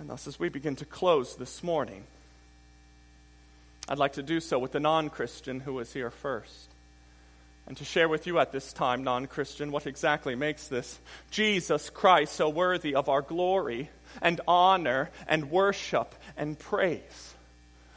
And 0.00 0.08
thus, 0.08 0.26
as 0.26 0.40
we 0.40 0.48
begin 0.48 0.76
to 0.76 0.86
close 0.86 1.36
this 1.36 1.62
morning, 1.62 2.04
I'd 3.86 3.98
like 3.98 4.14
to 4.14 4.22
do 4.22 4.40
so 4.40 4.58
with 4.58 4.72
the 4.72 4.80
non 4.80 5.10
Christian 5.10 5.60
who 5.60 5.74
was 5.74 5.92
here 5.92 6.10
first. 6.10 6.70
And 7.66 7.76
to 7.76 7.84
share 7.84 8.08
with 8.08 8.26
you 8.26 8.38
at 8.38 8.50
this 8.50 8.72
time, 8.72 9.04
non 9.04 9.26
Christian, 9.26 9.70
what 9.70 9.86
exactly 9.86 10.34
makes 10.34 10.68
this 10.68 10.98
Jesus 11.30 11.90
Christ 11.90 12.32
so 12.32 12.48
worthy 12.48 12.94
of 12.94 13.10
our 13.10 13.20
glory 13.20 13.90
and 14.22 14.40
honor 14.48 15.10
and 15.28 15.50
worship 15.50 16.14
and 16.34 16.58
praise. 16.58 17.34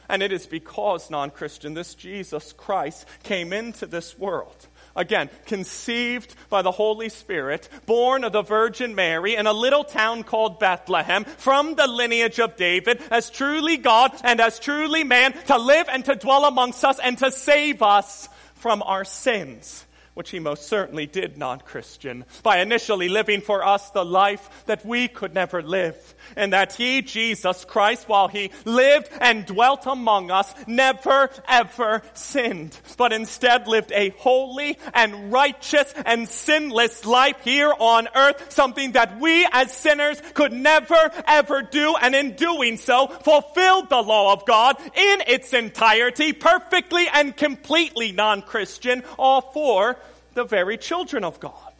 And 0.09 0.21
it 0.21 0.33
is 0.33 0.45
because, 0.45 1.09
non 1.09 1.31
Christian, 1.31 1.73
this 1.73 1.95
Jesus 1.95 2.51
Christ 2.51 3.07
came 3.23 3.53
into 3.53 3.85
this 3.85 4.19
world 4.19 4.67
Again, 4.95 5.29
conceived 5.47 6.35
by 6.49 6.61
the 6.61 6.71
Holy 6.71 7.09
Spirit, 7.09 7.67
born 7.85 8.23
of 8.23 8.31
the 8.31 8.43
Virgin 8.43 8.93
Mary 8.93 9.35
in 9.35 9.47
a 9.47 9.53
little 9.53 9.83
town 9.83 10.23
called 10.23 10.59
Bethlehem, 10.59 11.23
from 11.23 11.75
the 11.75 11.87
lineage 11.87 12.39
of 12.39 12.57
David, 12.57 13.01
as 13.09 13.31
truly 13.31 13.77
God 13.77 14.11
and 14.23 14.39
as 14.39 14.59
truly 14.59 15.03
man, 15.03 15.33
to 15.47 15.57
live 15.57 15.87
and 15.89 16.05
to 16.05 16.15
dwell 16.15 16.45
amongst 16.45 16.85
us 16.85 16.99
and 16.99 17.17
to 17.17 17.31
save 17.31 17.81
us 17.81 18.29
from 18.55 18.83
our 18.83 19.03
sins 19.03 19.85
which 20.13 20.29
he 20.29 20.39
most 20.39 20.67
certainly 20.67 21.05
did 21.05 21.37
not, 21.37 21.65
Christian, 21.65 22.25
by 22.43 22.59
initially 22.59 23.09
living 23.09 23.41
for 23.41 23.65
us 23.65 23.89
the 23.89 24.05
life 24.05 24.63
that 24.67 24.85
we 24.85 25.07
could 25.07 25.33
never 25.33 25.61
live. 25.61 26.12
And 26.35 26.53
that 26.53 26.73
he, 26.73 27.01
Jesus 27.01 27.65
Christ, 27.65 28.07
while 28.07 28.27
he 28.27 28.51
lived 28.65 29.09
and 29.19 29.45
dwelt 29.45 29.85
among 29.85 30.31
us, 30.31 30.53
never 30.67 31.29
ever 31.47 32.01
sinned, 32.13 32.77
but 32.97 33.13
instead 33.13 33.67
lived 33.67 33.91
a 33.91 34.09
holy 34.09 34.77
and 34.93 35.31
righteous 35.31 35.93
and 36.05 36.27
sinless 36.27 37.05
life 37.05 37.37
here 37.43 37.73
on 37.77 38.07
earth, 38.15 38.51
something 38.51 38.93
that 38.93 39.19
we 39.19 39.47
as 39.51 39.75
sinners 39.75 40.21
could 40.33 40.53
never 40.53 41.11
ever 41.27 41.61
do, 41.61 41.95
and 42.01 42.15
in 42.15 42.35
doing 42.35 42.77
so, 42.77 43.07
fulfilled 43.07 43.89
the 43.89 44.01
law 44.01 44.33
of 44.33 44.45
God 44.45 44.77
in 44.79 45.23
its 45.27 45.53
entirety, 45.53 46.33
perfectly 46.33 47.05
and 47.13 47.35
completely 47.35 48.11
non-Christian, 48.11 49.03
all 49.17 49.41
for 49.41 49.97
the 50.33 50.43
very 50.43 50.77
children 50.77 51.23
of 51.23 51.39
God. 51.39 51.72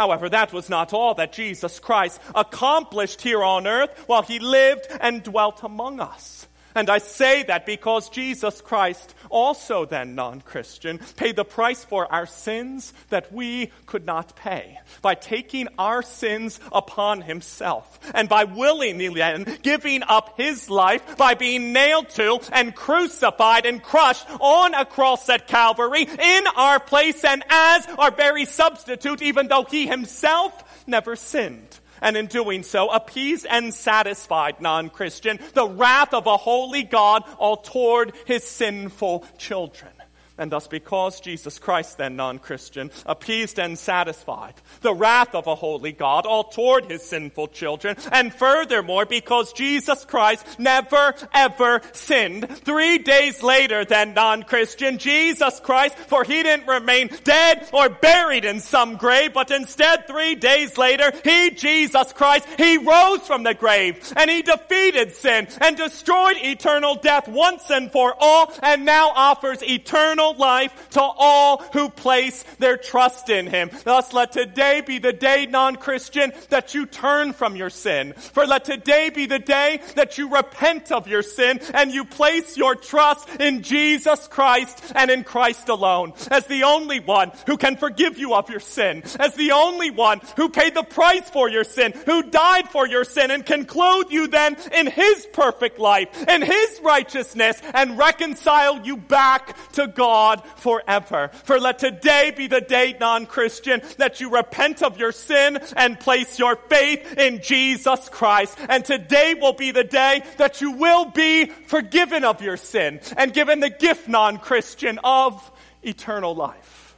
However, 0.00 0.30
that 0.30 0.54
was 0.54 0.70
not 0.70 0.94
all 0.94 1.12
that 1.16 1.30
Jesus 1.30 1.78
Christ 1.78 2.22
accomplished 2.34 3.20
here 3.20 3.44
on 3.44 3.66
earth 3.66 3.90
while 4.06 4.22
he 4.22 4.38
lived 4.38 4.86
and 4.98 5.22
dwelt 5.22 5.62
among 5.62 6.00
us. 6.00 6.48
And 6.74 6.88
I 6.88 6.98
say 6.98 7.42
that 7.44 7.66
because 7.66 8.08
Jesus 8.10 8.60
Christ, 8.60 9.14
also 9.28 9.84
then 9.84 10.14
non 10.14 10.40
Christian, 10.40 10.98
paid 11.16 11.36
the 11.36 11.44
price 11.44 11.84
for 11.84 12.10
our 12.12 12.26
sins 12.26 12.92
that 13.08 13.32
we 13.32 13.70
could 13.86 14.06
not 14.06 14.36
pay 14.36 14.78
by 15.02 15.14
taking 15.14 15.68
our 15.78 16.02
sins 16.02 16.60
upon 16.72 17.22
himself 17.22 17.98
and 18.14 18.28
by 18.28 18.44
willingly 18.44 19.08
then 19.08 19.58
giving 19.62 20.02
up 20.02 20.34
his 20.36 20.70
life 20.70 21.16
by 21.16 21.34
being 21.34 21.72
nailed 21.72 22.08
to 22.10 22.40
and 22.52 22.74
crucified 22.74 23.66
and 23.66 23.82
crushed 23.82 24.26
on 24.40 24.74
a 24.74 24.84
cross 24.84 25.28
at 25.28 25.48
Calvary 25.48 26.02
in 26.02 26.44
our 26.56 26.78
place 26.78 27.24
and 27.24 27.42
as 27.48 27.86
our 27.98 28.10
very 28.10 28.44
substitute, 28.44 29.22
even 29.22 29.48
though 29.48 29.64
he 29.64 29.86
himself 29.86 30.84
never 30.86 31.16
sinned 31.16 31.79
and 32.00 32.16
in 32.16 32.26
doing 32.26 32.62
so 32.62 32.90
appeased 32.90 33.46
and 33.48 33.72
satisfied 33.74 34.60
non-Christian 34.60 35.38
the 35.54 35.68
wrath 35.68 36.14
of 36.14 36.26
a 36.26 36.36
holy 36.36 36.82
God 36.82 37.24
all 37.38 37.56
toward 37.56 38.12
his 38.26 38.44
sinful 38.44 39.24
children. 39.38 39.92
And 40.40 40.50
thus, 40.50 40.66
because 40.66 41.20
Jesus 41.20 41.58
Christ, 41.58 41.98
then 41.98 42.16
non 42.16 42.38
Christian, 42.38 42.90
appeased 43.04 43.58
and 43.58 43.78
satisfied 43.78 44.54
the 44.80 44.94
wrath 44.94 45.34
of 45.34 45.46
a 45.46 45.54
holy 45.54 45.92
God, 45.92 46.24
all 46.24 46.44
toward 46.44 46.86
his 46.90 47.02
sinful 47.02 47.48
children, 47.48 47.94
and 48.10 48.32
furthermore, 48.32 49.04
because 49.04 49.52
Jesus 49.52 50.06
Christ 50.06 50.58
never 50.58 51.14
ever 51.34 51.82
sinned, 51.92 52.48
three 52.48 52.96
days 52.96 53.42
later 53.42 53.84
than 53.84 54.14
non 54.14 54.42
Christian, 54.44 54.96
Jesus 54.96 55.60
Christ, 55.60 55.98
for 55.98 56.24
he 56.24 56.42
didn't 56.42 56.66
remain 56.66 57.10
dead 57.22 57.68
or 57.74 57.90
buried 57.90 58.46
in 58.46 58.60
some 58.60 58.96
grave, 58.96 59.34
but 59.34 59.50
instead, 59.50 60.06
three 60.06 60.36
days 60.36 60.78
later, 60.78 61.12
he, 61.22 61.50
Jesus 61.50 62.14
Christ, 62.14 62.48
he 62.56 62.78
rose 62.78 63.26
from 63.26 63.42
the 63.42 63.52
grave 63.52 64.10
and 64.16 64.30
he 64.30 64.40
defeated 64.40 65.12
sin 65.12 65.48
and 65.60 65.76
destroyed 65.76 66.36
eternal 66.38 66.94
death 66.94 67.28
once 67.28 67.68
and 67.70 67.92
for 67.92 68.14
all, 68.18 68.50
and 68.62 68.86
now 68.86 69.10
offers 69.14 69.62
eternal 69.62 70.29
life 70.34 70.90
to 70.90 71.00
all 71.00 71.58
who 71.72 71.88
place 71.88 72.44
their 72.58 72.76
trust 72.76 73.28
in 73.30 73.46
Him. 73.46 73.70
Thus 73.84 74.12
let 74.12 74.32
today 74.32 74.82
be 74.86 74.98
the 74.98 75.12
day, 75.12 75.46
non-Christian, 75.46 76.32
that 76.50 76.74
you 76.74 76.86
turn 76.86 77.32
from 77.32 77.56
your 77.56 77.70
sin. 77.70 78.12
For 78.14 78.46
let 78.46 78.64
today 78.64 79.10
be 79.10 79.26
the 79.26 79.38
day 79.38 79.80
that 79.96 80.18
you 80.18 80.34
repent 80.34 80.92
of 80.92 81.08
your 81.08 81.22
sin 81.22 81.60
and 81.74 81.92
you 81.92 82.04
place 82.04 82.56
your 82.56 82.74
trust 82.74 83.28
in 83.40 83.62
Jesus 83.62 84.26
Christ 84.28 84.92
and 84.94 85.10
in 85.10 85.24
Christ 85.24 85.68
alone 85.68 86.12
as 86.30 86.46
the 86.46 86.64
only 86.64 87.00
one 87.00 87.32
who 87.46 87.56
can 87.56 87.76
forgive 87.76 88.18
you 88.18 88.34
of 88.34 88.50
your 88.50 88.60
sin, 88.60 89.02
as 89.18 89.34
the 89.34 89.52
only 89.52 89.90
one 89.90 90.20
who 90.36 90.48
paid 90.48 90.74
the 90.74 90.82
price 90.82 91.28
for 91.30 91.48
your 91.48 91.64
sin, 91.64 91.92
who 92.06 92.22
died 92.22 92.68
for 92.68 92.86
your 92.86 93.04
sin 93.04 93.30
and 93.30 93.44
can 93.44 93.64
clothe 93.64 94.10
you 94.10 94.28
then 94.28 94.56
in 94.72 94.86
His 94.86 95.26
perfect 95.32 95.78
life, 95.78 96.08
in 96.28 96.42
His 96.42 96.80
righteousness 96.82 97.60
and 97.74 97.98
reconcile 97.98 98.84
you 98.84 98.96
back 98.96 99.56
to 99.72 99.86
God 99.86 100.19
God 100.20 100.42
forever. 100.56 101.28
For 101.44 101.58
let 101.58 101.78
today 101.78 102.30
be 102.36 102.46
the 102.46 102.60
day, 102.60 102.94
non-Christian, 103.00 103.80
that 103.96 104.20
you 104.20 104.28
repent 104.28 104.82
of 104.82 104.98
your 104.98 105.12
sin 105.12 105.58
and 105.74 105.98
place 105.98 106.38
your 106.38 106.56
faith 106.56 107.16
in 107.16 107.40
Jesus 107.40 108.10
Christ. 108.10 108.58
And 108.68 108.84
today 108.84 109.32
will 109.32 109.54
be 109.54 109.70
the 109.70 109.84
day 109.84 110.22
that 110.36 110.60
you 110.60 110.72
will 110.72 111.06
be 111.06 111.46
forgiven 111.46 112.24
of 112.24 112.42
your 112.42 112.58
sin 112.58 113.00
and 113.16 113.32
given 113.32 113.60
the 113.60 113.70
gift, 113.70 114.08
non-Christian, 114.08 114.98
of 115.02 115.50
eternal 115.82 116.34
life. 116.34 116.94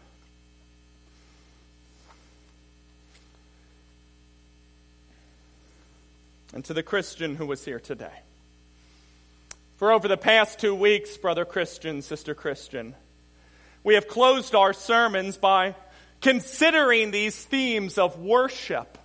And 6.52 6.64
to 6.64 6.74
the 6.74 6.82
Christian 6.82 7.36
who 7.36 7.46
was 7.46 7.64
here 7.64 7.78
today. 7.78 8.18
For 9.76 9.92
over 9.92 10.08
the 10.08 10.16
past 10.16 10.58
two 10.58 10.74
weeks, 10.74 11.16
brother 11.16 11.44
Christian, 11.44 12.02
sister 12.02 12.34
Christian, 12.34 12.94
we 13.84 13.94
have 13.94 14.08
closed 14.08 14.54
our 14.54 14.72
sermons 14.72 15.36
by 15.36 15.74
considering 16.20 17.10
these 17.10 17.36
themes 17.44 17.98
of 17.98 18.18
worship 18.18 18.98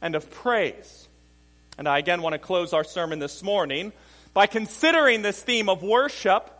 and 0.00 0.14
of 0.14 0.30
praise. 0.30 1.08
And 1.78 1.88
I 1.88 1.98
again 1.98 2.20
want 2.20 2.34
to 2.34 2.38
close 2.38 2.72
our 2.72 2.84
sermon 2.84 3.18
this 3.18 3.42
morning 3.42 3.92
by 4.34 4.46
considering 4.46 5.22
this 5.22 5.42
theme 5.42 5.68
of 5.68 5.82
worship, 5.82 6.50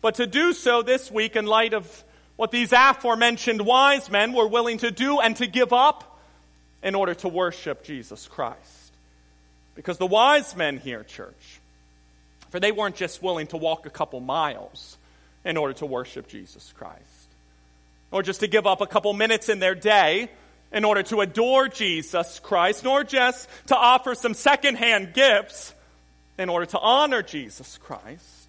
but 0.00 0.16
to 0.16 0.26
do 0.26 0.52
so 0.52 0.82
this 0.82 1.10
week 1.10 1.36
in 1.36 1.46
light 1.46 1.74
of 1.74 2.04
what 2.36 2.50
these 2.50 2.72
aforementioned 2.72 3.60
wise 3.60 4.10
men 4.10 4.32
were 4.32 4.48
willing 4.48 4.78
to 4.78 4.90
do 4.90 5.20
and 5.20 5.36
to 5.36 5.46
give 5.46 5.72
up 5.72 6.18
in 6.82 6.94
order 6.94 7.14
to 7.14 7.28
worship 7.28 7.84
Jesus 7.84 8.26
Christ. 8.26 8.92
Because 9.74 9.98
the 9.98 10.06
wise 10.06 10.56
men 10.56 10.78
here, 10.78 11.04
church, 11.04 11.60
for 12.48 12.58
they 12.58 12.72
weren't 12.72 12.96
just 12.96 13.22
willing 13.22 13.46
to 13.48 13.56
walk 13.56 13.86
a 13.86 13.90
couple 13.90 14.20
miles 14.20 14.96
in 15.44 15.56
order 15.56 15.74
to 15.74 15.86
worship 15.86 16.28
Jesus 16.28 16.72
Christ. 16.76 17.00
Or 18.10 18.22
just 18.22 18.40
to 18.40 18.46
give 18.46 18.66
up 18.66 18.80
a 18.80 18.86
couple 18.86 19.12
minutes 19.12 19.48
in 19.48 19.58
their 19.58 19.74
day 19.74 20.30
in 20.72 20.84
order 20.84 21.02
to 21.04 21.20
adore 21.20 21.68
Jesus 21.68 22.38
Christ, 22.38 22.84
nor 22.84 23.04
just 23.04 23.48
to 23.66 23.76
offer 23.76 24.14
some 24.14 24.34
secondhand 24.34 25.14
gifts 25.14 25.74
in 26.38 26.48
order 26.48 26.66
to 26.66 26.78
honor 26.78 27.22
Jesus 27.22 27.78
Christ. 27.78 28.48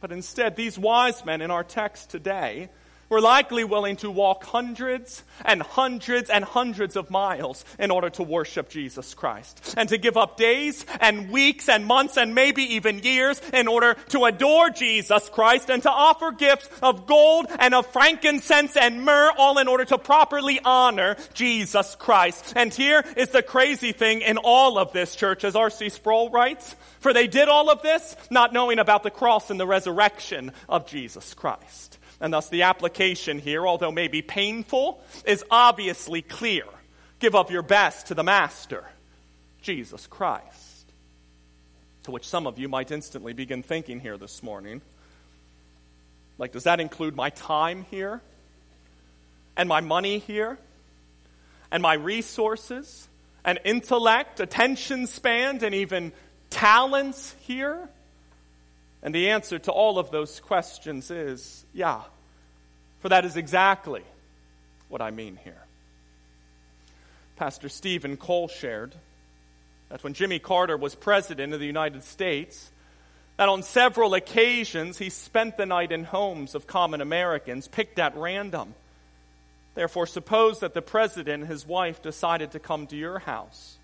But 0.00 0.12
instead, 0.12 0.56
these 0.56 0.78
wise 0.78 1.24
men 1.24 1.40
in 1.40 1.50
our 1.50 1.64
text 1.64 2.10
today 2.10 2.68
were 3.08 3.20
likely 3.20 3.64
willing 3.64 3.96
to 3.96 4.10
walk 4.10 4.44
hundreds 4.44 5.22
and 5.44 5.62
hundreds 5.62 6.30
and 6.30 6.44
hundreds 6.44 6.96
of 6.96 7.10
miles 7.10 7.64
in 7.78 7.90
order 7.90 8.10
to 8.10 8.22
worship 8.22 8.68
Jesus 8.68 9.14
Christ. 9.14 9.74
And 9.76 9.88
to 9.88 9.98
give 9.98 10.16
up 10.16 10.36
days 10.36 10.84
and 11.00 11.30
weeks 11.30 11.68
and 11.68 11.86
months 11.86 12.16
and 12.16 12.34
maybe 12.34 12.74
even 12.74 13.00
years 13.00 13.40
in 13.52 13.68
order 13.68 13.94
to 14.10 14.24
adore 14.24 14.70
Jesus 14.70 15.28
Christ 15.28 15.70
and 15.70 15.82
to 15.82 15.90
offer 15.90 16.32
gifts 16.32 16.68
of 16.82 17.06
gold 17.06 17.46
and 17.58 17.74
of 17.74 17.86
frankincense 17.86 18.76
and 18.76 19.04
myrrh, 19.04 19.30
all 19.36 19.58
in 19.58 19.68
order 19.68 19.84
to 19.86 19.98
properly 19.98 20.60
honor 20.64 21.16
Jesus 21.34 21.94
Christ. 21.96 22.52
And 22.56 22.72
here 22.72 23.04
is 23.16 23.30
the 23.30 23.42
crazy 23.42 23.92
thing 23.92 24.22
in 24.22 24.38
all 24.38 24.78
of 24.78 24.92
this, 24.92 25.16
church, 25.16 25.44
as 25.44 25.56
R.C. 25.56 25.88
Sproul 25.88 26.30
writes, 26.30 26.74
for 27.00 27.12
they 27.12 27.26
did 27.26 27.48
all 27.48 27.70
of 27.70 27.82
this 27.82 28.16
not 28.30 28.52
knowing 28.52 28.78
about 28.78 29.02
the 29.02 29.10
cross 29.10 29.50
and 29.50 29.58
the 29.58 29.66
resurrection 29.66 30.52
of 30.68 30.86
Jesus 30.86 31.34
Christ. 31.34 31.97
And 32.20 32.32
thus 32.32 32.48
the 32.48 32.62
application 32.62 33.38
here, 33.38 33.66
although 33.66 33.92
maybe 33.92 34.22
painful, 34.22 35.02
is 35.24 35.44
obviously 35.50 36.22
clear. 36.22 36.64
Give 37.20 37.34
up 37.34 37.50
your 37.50 37.62
best 37.62 38.08
to 38.08 38.14
the 38.14 38.24
Master, 38.24 38.84
Jesus 39.62 40.06
Christ. 40.06 40.44
To 42.04 42.10
which 42.10 42.26
some 42.26 42.46
of 42.46 42.58
you 42.58 42.68
might 42.68 42.90
instantly 42.90 43.32
begin 43.32 43.62
thinking 43.62 44.00
here 44.00 44.16
this 44.16 44.42
morning. 44.42 44.80
Like, 46.38 46.52
does 46.52 46.64
that 46.64 46.80
include 46.80 47.16
my 47.16 47.30
time 47.30 47.84
here? 47.90 48.20
And 49.56 49.68
my 49.68 49.80
money 49.80 50.18
here? 50.18 50.58
And 51.70 51.82
my 51.82 51.94
resources? 51.94 53.08
And 53.44 53.58
intellect, 53.64 54.40
attention 54.40 55.06
span, 55.06 55.62
and 55.64 55.74
even 55.74 56.12
talents 56.50 57.34
here? 57.40 57.88
And 59.02 59.14
the 59.14 59.30
answer 59.30 59.58
to 59.60 59.72
all 59.72 59.98
of 59.98 60.10
those 60.10 60.40
questions 60.40 61.10
is 61.10 61.64
yeah, 61.72 62.02
for 63.00 63.08
that 63.10 63.24
is 63.24 63.36
exactly 63.36 64.02
what 64.88 65.00
I 65.00 65.10
mean 65.10 65.38
here. 65.42 65.62
Pastor 67.36 67.68
Steven 67.68 68.16
Cole 68.16 68.48
shared 68.48 68.94
that 69.88 70.02
when 70.02 70.14
Jimmy 70.14 70.38
Carter 70.38 70.76
was 70.76 70.94
president 70.94 71.52
of 71.52 71.60
the 71.60 71.66
United 71.66 72.02
States, 72.02 72.70
that 73.36 73.48
on 73.48 73.62
several 73.62 74.14
occasions 74.14 74.98
he 74.98 75.10
spent 75.10 75.56
the 75.56 75.64
night 75.64 75.92
in 75.92 76.02
homes 76.02 76.56
of 76.56 76.66
common 76.66 77.00
Americans 77.00 77.68
picked 77.68 78.00
at 78.00 78.16
random. 78.16 78.74
Therefore, 79.76 80.08
suppose 80.08 80.60
that 80.60 80.74
the 80.74 80.82
president 80.82 81.42
and 81.42 81.50
his 81.50 81.64
wife 81.64 82.02
decided 82.02 82.50
to 82.50 82.58
come 82.58 82.88
to 82.88 82.96
your 82.96 83.20
house. 83.20 83.78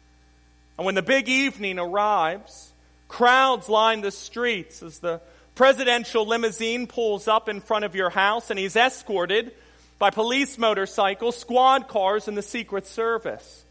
And 0.77 0.85
when 0.85 0.97
the 0.97 1.03
big 1.03 1.29
evening 1.29 1.79
arrives, 1.79 2.73
Crowds 3.15 3.69
line 3.69 4.01
the 4.01 4.11
streets 4.11 4.83
as 4.83 4.99
the 4.99 5.21
presidential 5.55 6.27
limousine 6.27 6.89
pulls 6.89 7.29
up 7.29 7.49
in 7.49 7.61
front 7.61 7.85
of 7.85 7.95
your 7.95 8.11
house 8.11 8.51
and 8.51 8.59
he's 8.59 8.75
escorted 8.75 9.53
by 10.01 10.11
police 10.11 10.59
motorcycles, 10.59 11.37
squad 11.39 11.87
cars, 11.87 12.27
and 12.27 12.37
the 12.37 12.43
Secret 12.43 12.89
Service. 12.89 13.65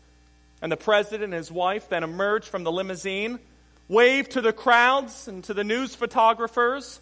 And 0.61 0.71
the 0.71 0.77
president 0.77 1.25
and 1.25 1.33
his 1.33 1.51
wife 1.51 1.89
then 1.89 2.05
emerge 2.05 2.45
from 2.45 2.63
the 2.63 2.71
limousine, 2.71 3.37
wave 3.89 4.29
to 4.29 4.39
the 4.39 4.53
crowds 4.53 5.27
and 5.27 5.43
to 5.43 5.53
the 5.53 5.65
news 5.65 5.93
photographers, 5.93 7.01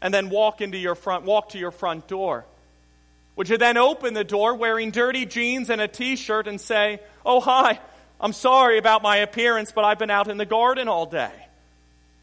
and 0.00 0.14
then 0.14 0.30
walk 0.30 0.62
into 0.62 0.78
your 0.78 0.94
front, 0.94 1.26
walk 1.26 1.50
to 1.50 1.58
your 1.58 1.70
front 1.70 2.08
door. 2.08 2.46
Would 3.36 3.50
you 3.50 3.58
then 3.58 3.76
open 3.76 4.14
the 4.14 4.24
door 4.24 4.54
wearing 4.54 4.90
dirty 4.90 5.26
jeans 5.26 5.68
and 5.68 5.82
a 5.82 5.88
t-shirt 5.88 6.48
and 6.48 6.58
say, 6.58 7.00
Oh, 7.26 7.40
hi, 7.40 7.78
I'm 8.18 8.32
sorry 8.32 8.78
about 8.78 9.02
my 9.02 9.18
appearance, 9.18 9.70
but 9.70 9.84
I've 9.84 9.98
been 9.98 10.10
out 10.10 10.30
in 10.30 10.38
the 10.38 10.46
garden 10.46 10.88
all 10.88 11.04
day? 11.04 11.43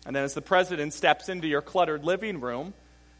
And 0.05 0.15
then, 0.15 0.23
as 0.23 0.33
the 0.33 0.41
president 0.41 0.93
steps 0.93 1.29
into 1.29 1.47
your 1.47 1.61
cluttered 1.61 2.03
living 2.03 2.41
room, 2.41 2.73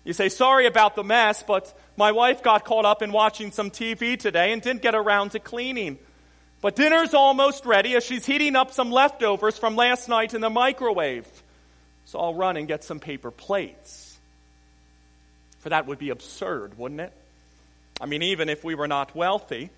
You 0.04 0.14
say, 0.14 0.30
sorry 0.30 0.66
about 0.66 0.96
the 0.96 1.04
mess, 1.04 1.44
but 1.44 1.72
my 1.96 2.12
wife 2.12 2.42
got 2.42 2.66
caught 2.66 2.86
up 2.86 3.02
in 3.02 3.12
watching 3.12 3.52
some 3.52 3.70
TV 3.70 4.18
today 4.18 4.52
and 4.52 4.62
didn't 4.62 4.82
get 4.82 4.96
around 4.96 5.32
to 5.32 5.40
cleaning. 5.40 6.00
But 6.62 6.76
dinner's 6.76 7.14
almost 7.14 7.66
ready 7.66 7.96
as 7.96 8.04
she's 8.04 8.26
heating 8.26 8.56
up 8.56 8.72
some 8.72 8.92
leftovers 8.92 9.58
from 9.58 9.76
last 9.76 10.10
night 10.10 10.34
in 10.34 10.42
the 10.42 10.50
microwave. 10.50 11.28
So 12.06 12.20
I'll 12.20 12.34
run 12.34 12.58
and 12.58 12.68
get 12.68 12.84
some 12.84 13.00
paper 13.00 13.32
plates. 13.32 14.18
For 15.60 15.70
that 15.70 15.86
would 15.86 16.00
be 16.00 16.10
absurd, 16.10 16.78
wouldn't 16.78 17.02
it? 17.02 17.14
I 18.00 18.08
mean, 18.08 18.24
even 18.24 18.50
if 18.50 18.64
we 18.64 18.74
were 18.74 18.88
not 18.88 19.16
wealthy, 19.16 19.70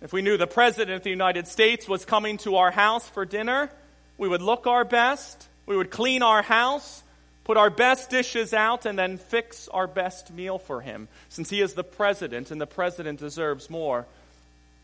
if 0.00 0.12
we 0.14 0.22
knew 0.22 0.38
the 0.38 0.46
President 0.46 0.96
of 0.96 1.02
the 1.02 1.10
United 1.10 1.46
States 1.46 1.86
was 1.86 2.06
coming 2.06 2.38
to 2.38 2.56
our 2.56 2.70
house 2.70 3.06
for 3.06 3.26
dinner, 3.26 3.70
we 4.16 4.28
would 4.28 4.40
look 4.40 4.66
our 4.66 4.84
best, 4.84 5.46
we 5.66 5.76
would 5.76 5.90
clean 5.90 6.22
our 6.22 6.42
house, 6.42 7.02
put 7.44 7.56
our 7.56 7.70
best 7.70 8.10
dishes 8.10 8.52
out, 8.52 8.86
and 8.86 8.98
then 8.98 9.18
fix 9.18 9.68
our 9.68 9.86
best 9.86 10.32
meal 10.32 10.58
for 10.58 10.80
him, 10.80 11.08
since 11.28 11.50
he 11.50 11.60
is 11.60 11.74
the 11.74 11.84
President, 11.84 12.50
and 12.50 12.60
the 12.60 12.66
President 12.66 13.20
deserves 13.20 13.70
more 13.70 14.06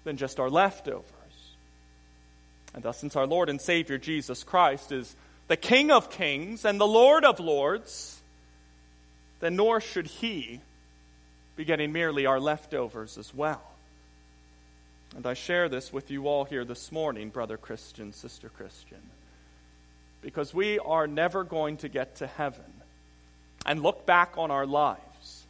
than 0.04 0.16
just 0.16 0.40
our 0.40 0.50
leftovers. 0.50 1.04
And 2.74 2.82
thus, 2.82 2.98
since 2.98 3.16
our 3.16 3.26
Lord 3.26 3.48
and 3.48 3.60
Savior 3.60 3.98
Jesus 3.98 4.44
Christ 4.44 4.92
is 4.92 5.14
the 5.48 5.56
King 5.56 5.90
of 5.90 6.10
kings 6.10 6.64
and 6.64 6.80
the 6.80 6.86
Lord 6.86 7.24
of 7.24 7.40
lords, 7.40 8.20
then 9.40 9.56
nor 9.56 9.80
should 9.80 10.06
he 10.06 10.60
be 11.56 11.64
getting 11.64 11.92
merely 11.92 12.26
our 12.26 12.38
leftovers 12.38 13.18
as 13.18 13.34
well. 13.34 13.62
And 15.16 15.26
I 15.26 15.34
share 15.34 15.68
this 15.68 15.92
with 15.92 16.10
you 16.10 16.28
all 16.28 16.44
here 16.44 16.64
this 16.64 16.92
morning, 16.92 17.30
brother 17.30 17.56
Christian, 17.56 18.12
sister 18.12 18.48
Christian, 18.48 19.00
because 20.20 20.52
we 20.52 20.78
are 20.78 21.06
never 21.06 21.44
going 21.44 21.78
to 21.78 21.88
get 21.88 22.16
to 22.16 22.26
heaven 22.26 22.64
and 23.66 23.82
look 23.82 24.06
back 24.06 24.34
on 24.36 24.50
our 24.50 24.66
lives, 24.66 25.44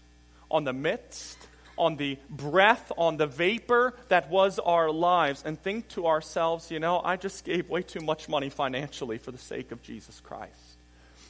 on 0.51 0.65
the 0.65 0.73
midst 0.73 1.39
on 1.79 1.97
the 1.97 2.19
breath, 2.29 2.93
on 2.99 3.17
the 3.17 3.27
vapor 3.27 3.95
that 4.09 4.29
was 4.29 4.59
our 4.59 4.91
lives, 4.91 5.43
and 5.47 5.61
think 5.63 5.89
to 5.89 6.07
ourselves, 6.07 6.71
you 6.71 6.81
know, 6.81 7.01
I 7.03 7.17
just 7.17 7.45
gave 7.45 7.69
way 7.71 7.83
too 7.83 8.01
much 8.01 8.29
money 8.29 8.51
financially 8.51 9.19
for 9.19 9.31
the 9.31 9.39
sake 9.39 9.73
of 9.73 9.83
Jesus 9.83 10.21
Christ. 10.21 10.53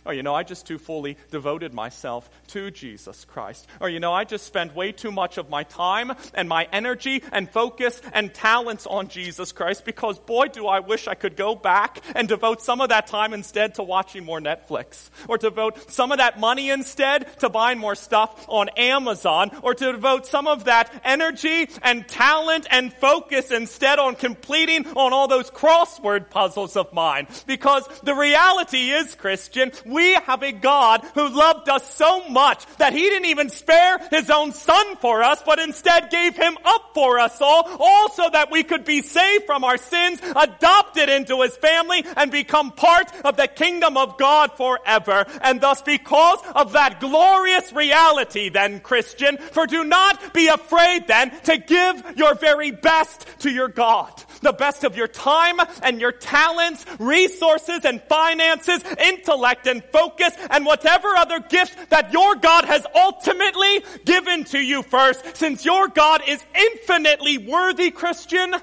Or, 0.05 0.15
you 0.15 0.23
know, 0.23 0.35
I 0.35 0.43
just 0.43 0.67
too 0.67 0.79
fully 0.79 1.17
devoted 1.31 1.75
myself 1.75 2.29
to 2.49 2.71
Jesus 2.71 3.25
Christ. 3.25 3.67
Or, 3.81 3.89
you 3.89 4.01
know, 4.01 4.13
I 4.13 4.25
just 4.25 4.47
spent 4.47 4.75
way 4.75 4.93
too 4.93 5.13
much 5.13 5.39
of 5.39 5.51
my 5.51 5.65
time 5.65 6.13
and 6.35 6.49
my 6.49 6.69
energy 6.73 7.23
and 7.33 7.49
focus 7.51 8.01
and 8.13 8.33
talents 8.33 8.87
on 8.87 9.09
Jesus 9.09 9.53
Christ 9.53 9.85
because, 9.85 10.19
boy, 10.19 10.47
do 10.47 10.67
I 10.67 10.81
wish 10.81 11.07
I 11.07 11.15
could 11.15 11.37
go 11.37 11.55
back 11.55 12.03
and 12.15 12.29
devote 12.29 12.63
some 12.63 12.81
of 12.81 12.89
that 12.89 13.07
time 13.07 13.33
instead 13.33 13.75
to 13.75 13.83
watching 13.83 14.25
more 14.25 14.41
Netflix. 14.41 15.11
Or 15.29 15.39
devote 15.39 15.91
some 15.91 16.13
of 16.13 16.19
that 16.19 16.39
money 16.41 16.71
instead 16.71 17.39
to 17.41 17.49
buying 17.49 17.79
more 17.79 17.95
stuff 17.95 18.47
on 18.49 18.69
Amazon. 18.71 19.51
Or 19.63 19.75
to 19.75 19.93
devote 19.93 20.27
some 20.27 20.47
of 20.47 20.65
that 20.65 20.93
energy 21.05 21.69
and 21.83 22.07
talent 22.09 22.67
and 22.71 22.93
focus 22.93 23.51
instead 23.51 23.99
on 23.99 24.15
completing 24.15 24.87
on 24.89 25.13
all 25.13 25.29
those 25.29 25.51
crossword 25.51 26.31
puzzles 26.31 26.77
of 26.77 26.93
mine. 26.93 27.27
Because 27.47 27.87
the 28.03 28.15
reality 28.15 28.91
is, 28.91 29.15
Christian, 29.15 29.73
we 29.89 30.15
have 30.15 30.43
a 30.43 30.53
God 30.53 31.05
who 31.15 31.29
loved 31.29 31.69
us 31.69 31.95
so 31.95 32.29
much 32.29 32.67
that 32.77 32.93
he 32.93 33.01
didn't 33.01 33.27
even 33.27 33.51
spare 33.51 33.99
his 34.11 34.31
own 34.31 34.53
son 34.53 34.97
for 34.97 35.23
us, 35.23 35.43
but 35.45 35.59
instead 35.59 36.11
gave 36.11 36.37
him 36.37 36.57
up 36.65 36.91
for 36.95 37.19
us 37.19 37.41
all, 37.41 37.69
also 37.81 38.31
that 38.31 38.51
we 38.51 38.63
could 38.63 38.85
be 38.85 39.03
saved 39.03 39.47
from 39.47 39.65
our 39.65 39.77
sins, 39.77 40.21
adopted 40.37 41.09
into 41.09 41.41
his 41.43 41.57
family, 41.57 42.05
and 42.17 42.31
become 42.31 42.73
part 42.73 43.13
of 43.25 43.37
the 43.37 43.49
kingdom 43.49 43.97
of 43.97 44.19
God 44.19 44.53
forever. 44.57 45.25
And 45.41 45.61
thus, 45.61 45.83
because 45.83 46.41
of 46.55 46.73
that 46.73 47.01
glorious 47.01 47.73
reality, 47.73 48.49
then, 48.49 48.81
Christian, 48.81 49.39
for 49.39 49.67
do 49.67 49.85
not 49.85 50.35
be 50.35 50.49
afraid 50.49 51.07
then 51.07 51.31
to 51.43 51.59
give 51.59 52.17
your 52.17 52.35
very 52.35 52.71
best 52.71 53.27
to 53.41 53.51
your 53.51 53.69
God 53.69 54.13
the 54.41 54.53
best 54.53 54.85
of 54.85 54.97
your 54.97 55.09
time 55.09 55.59
and 55.83 56.01
your 56.01 56.13
talents, 56.13 56.85
resources 56.99 57.85
and 57.85 58.03
finances, 58.03 58.83
intellect 58.99 59.67
and 59.67 59.83
focus, 59.85 60.33
and 60.51 60.65
whatever 60.65 61.09
other 61.09 61.41
gifts 61.41 61.75
that 61.91 62.13
your 62.13 62.37
God 62.37 62.65
has 62.65 62.87
ultimately 62.95 63.85
given 64.05 64.45
to 64.45 64.59
you 64.59 64.83
first, 64.83 65.37
since 65.37 65.65
your 65.65 65.89
God 65.89 66.23
is 66.27 66.45
infinitely 66.55 67.39
worthy, 67.39 67.91
Christian, 67.91 68.55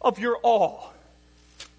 of 0.00 0.18
your 0.18 0.36
all. 0.38 0.92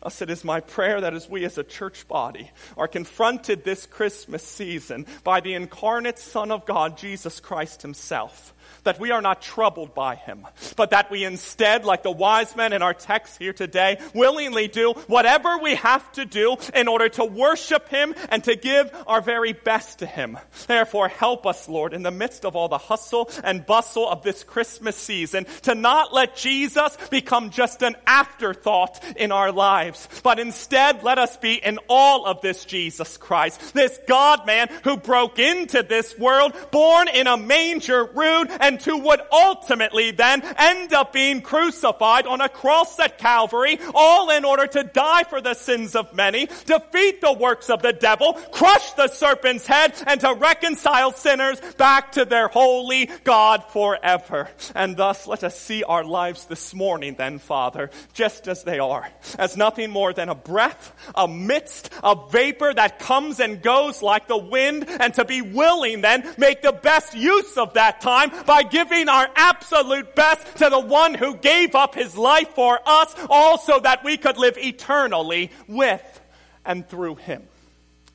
Thus, 0.02 0.22
it 0.22 0.30
is 0.30 0.44
my 0.44 0.60
prayer 0.60 1.00
that 1.00 1.14
as 1.14 1.30
we 1.30 1.46
as 1.46 1.58
a 1.58 1.64
church 1.64 2.08
body 2.10 2.52
are 2.76 2.90
confronted 2.90 3.64
this 3.64 3.86
Christmas 3.86 4.44
season 4.44 5.06
by 5.24 5.40
the 5.40 5.54
incarnate 5.54 6.20
Son 6.20 6.52
of 6.52 6.66
God, 6.66 6.98
Jesus 6.98 7.40
Christ 7.40 7.84
Himself, 7.84 8.54
that 8.84 9.00
we 9.00 9.12
are 9.12 9.22
not 9.22 9.42
troubled 9.42 9.94
by 9.94 10.16
him, 10.16 10.46
but 10.76 10.92
that 10.92 11.10
we 11.12 11.24
instead, 11.24 11.86
like 11.86 12.04
the 12.04 12.12
wise 12.12 12.56
men 12.56 12.74
in 12.74 12.82
our 12.82 12.94
text 12.94 13.38
here 13.38 13.54
today, 13.54 14.00
willingly 14.14 14.68
do 14.68 14.94
whatever 15.08 15.58
we 15.58 15.76
have 15.76 16.12
to 16.14 16.26
do 16.26 16.58
in 16.74 16.88
order 16.88 17.10
to 17.10 17.26
worship 17.26 17.90
him 17.90 18.14
and 18.30 18.44
to 18.44 18.56
give 18.56 18.92
our 19.08 19.22
very 19.22 19.54
best 19.54 20.00
to 20.00 20.06
him. 20.06 20.38
Therefore, 20.68 21.08
help 21.08 21.46
us, 21.46 21.68
Lord, 21.68 21.94
in 21.94 22.04
the 22.04 22.12
midst 22.12 22.46
of 22.46 22.56
all 22.56 22.68
the 22.68 22.78
hustle 22.78 23.30
and 23.44 23.66
bustle 23.66 24.08
of 24.10 24.24
this 24.24 24.44
Christmas 24.44 24.96
season, 24.96 25.46
to 25.64 25.76
not 25.76 26.14
let 26.14 26.36
Jesus 26.36 26.98
become 27.10 27.50
just 27.50 27.82
an 27.84 27.96
afterthought 28.06 29.04
in 29.16 29.32
our 29.32 29.52
lives, 29.52 30.08
but 30.24 30.40
instead 30.40 31.04
let 31.04 31.18
us 31.18 31.38
be 31.38 31.54
in 31.54 31.80
all 31.90 32.26
of 32.26 32.42
this 32.42 32.66
Jesus 32.66 33.18
Christ, 33.18 33.74
this 33.74 34.00
God 34.08 34.46
man 34.46 34.70
who 34.84 34.98
broke 34.98 35.40
into 35.40 35.84
this 35.84 36.18
world, 36.18 36.54
born 36.72 37.08
in 37.08 37.28
a 37.28 37.38
manger, 37.38 38.06
rude 38.06 38.50
and 38.60 38.73
and 38.74 38.82
who 38.82 38.98
would 38.98 39.22
ultimately 39.32 40.10
then 40.10 40.42
end 40.58 40.94
up 40.94 41.14
being 41.14 41.42
crucified 41.42 42.26
on 42.26 42.42
a 42.42 42.50
cross 42.50 43.00
at 43.00 43.20
Calvary, 43.20 43.80
all 43.94 44.32
in 44.32 44.44
order 44.44 44.66
to 44.66 44.84
die 44.84 45.24
for 45.24 45.42
the 45.42 45.54
sins 45.54 45.96
of 45.96 46.14
many, 46.16 46.48
defeat 46.66 47.22
the 47.22 47.34
works 47.34 47.70
of 47.70 47.84
the 47.84 47.94
devil, 47.94 48.34
crush 48.52 48.94
the 48.94 49.08
serpent's 49.08 49.68
head, 49.68 49.94
and 50.08 50.20
to 50.22 50.34
reconcile 50.34 51.12
sinners 51.12 51.62
back 51.78 52.14
to 52.14 52.26
their 52.26 52.48
holy 52.48 53.10
God 53.24 53.64
forever. 53.70 54.50
And 54.74 54.98
thus 54.98 55.28
let 55.28 55.44
us 55.44 55.60
see 55.60 55.84
our 55.84 56.04
lives 56.04 56.46
this 56.46 56.74
morning 56.74 57.14
then, 57.16 57.38
Father, 57.38 57.92
just 58.14 58.48
as 58.48 58.64
they 58.64 58.80
are, 58.80 59.08
as 59.38 59.56
nothing 59.56 59.92
more 59.92 60.14
than 60.14 60.30
a 60.30 60.36
breath, 60.36 60.94
a 61.14 61.28
mist, 61.28 61.92
a 62.04 62.16
vapor 62.32 62.74
that 62.74 62.98
comes 62.98 63.40
and 63.40 63.62
goes 63.62 64.02
like 64.02 64.28
the 64.28 64.38
wind, 64.38 64.88
and 64.90 65.14
to 65.14 65.26
be 65.26 65.44
willing 65.44 66.02
then 66.02 66.28
make 66.40 66.64
the 66.64 66.72
best 66.72 67.14
use 67.14 67.56
of 67.58 67.76
that 67.76 68.02
time 68.02 68.32
by 68.48 68.63
giving 68.64 69.10
our 69.10 69.30
absolute 69.36 70.16
best 70.16 70.58
to 70.58 70.70
the 70.70 70.80
one 70.80 71.14
who 71.14 71.36
gave 71.36 71.76
up 71.76 71.96
his 71.96 72.18
life 72.18 72.50
for 72.50 72.80
us, 72.86 73.16
also 73.30 73.80
that 73.80 74.04
we 74.04 74.18
could 74.18 74.38
live 74.38 74.58
eternally 74.58 75.52
with 75.68 76.22
and 76.66 76.88
through 76.88 77.16
him. 77.16 77.44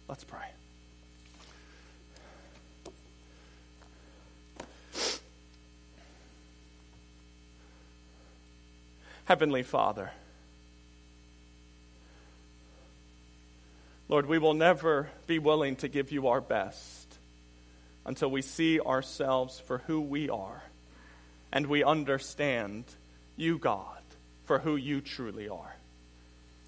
Let's 0.09 0.25
pray. 0.25 0.39
Heavenly 9.27 9.63
Father, 9.63 10.11
Lord, 14.09 14.25
we 14.25 14.39
will 14.39 14.55
never 14.55 15.11
be 15.27 15.39
willing 15.39 15.77
to 15.77 15.89
give 15.89 16.11
you 16.11 16.29
our 16.29 16.41
best 16.41 16.98
until 18.09 18.31
we 18.31 18.41
see 18.41 18.81
ourselves 18.81 19.61
for 19.61 19.79
who 19.87 20.01
we 20.01 20.31
are 20.31 20.63
and 21.53 21.67
we 21.67 21.85
understand 21.85 22.85
you, 23.37 23.59
God, 23.59 24.01
for 24.47 24.59
who 24.59 24.77
you 24.77 25.03
truly 25.03 25.51
are. 25.51 25.77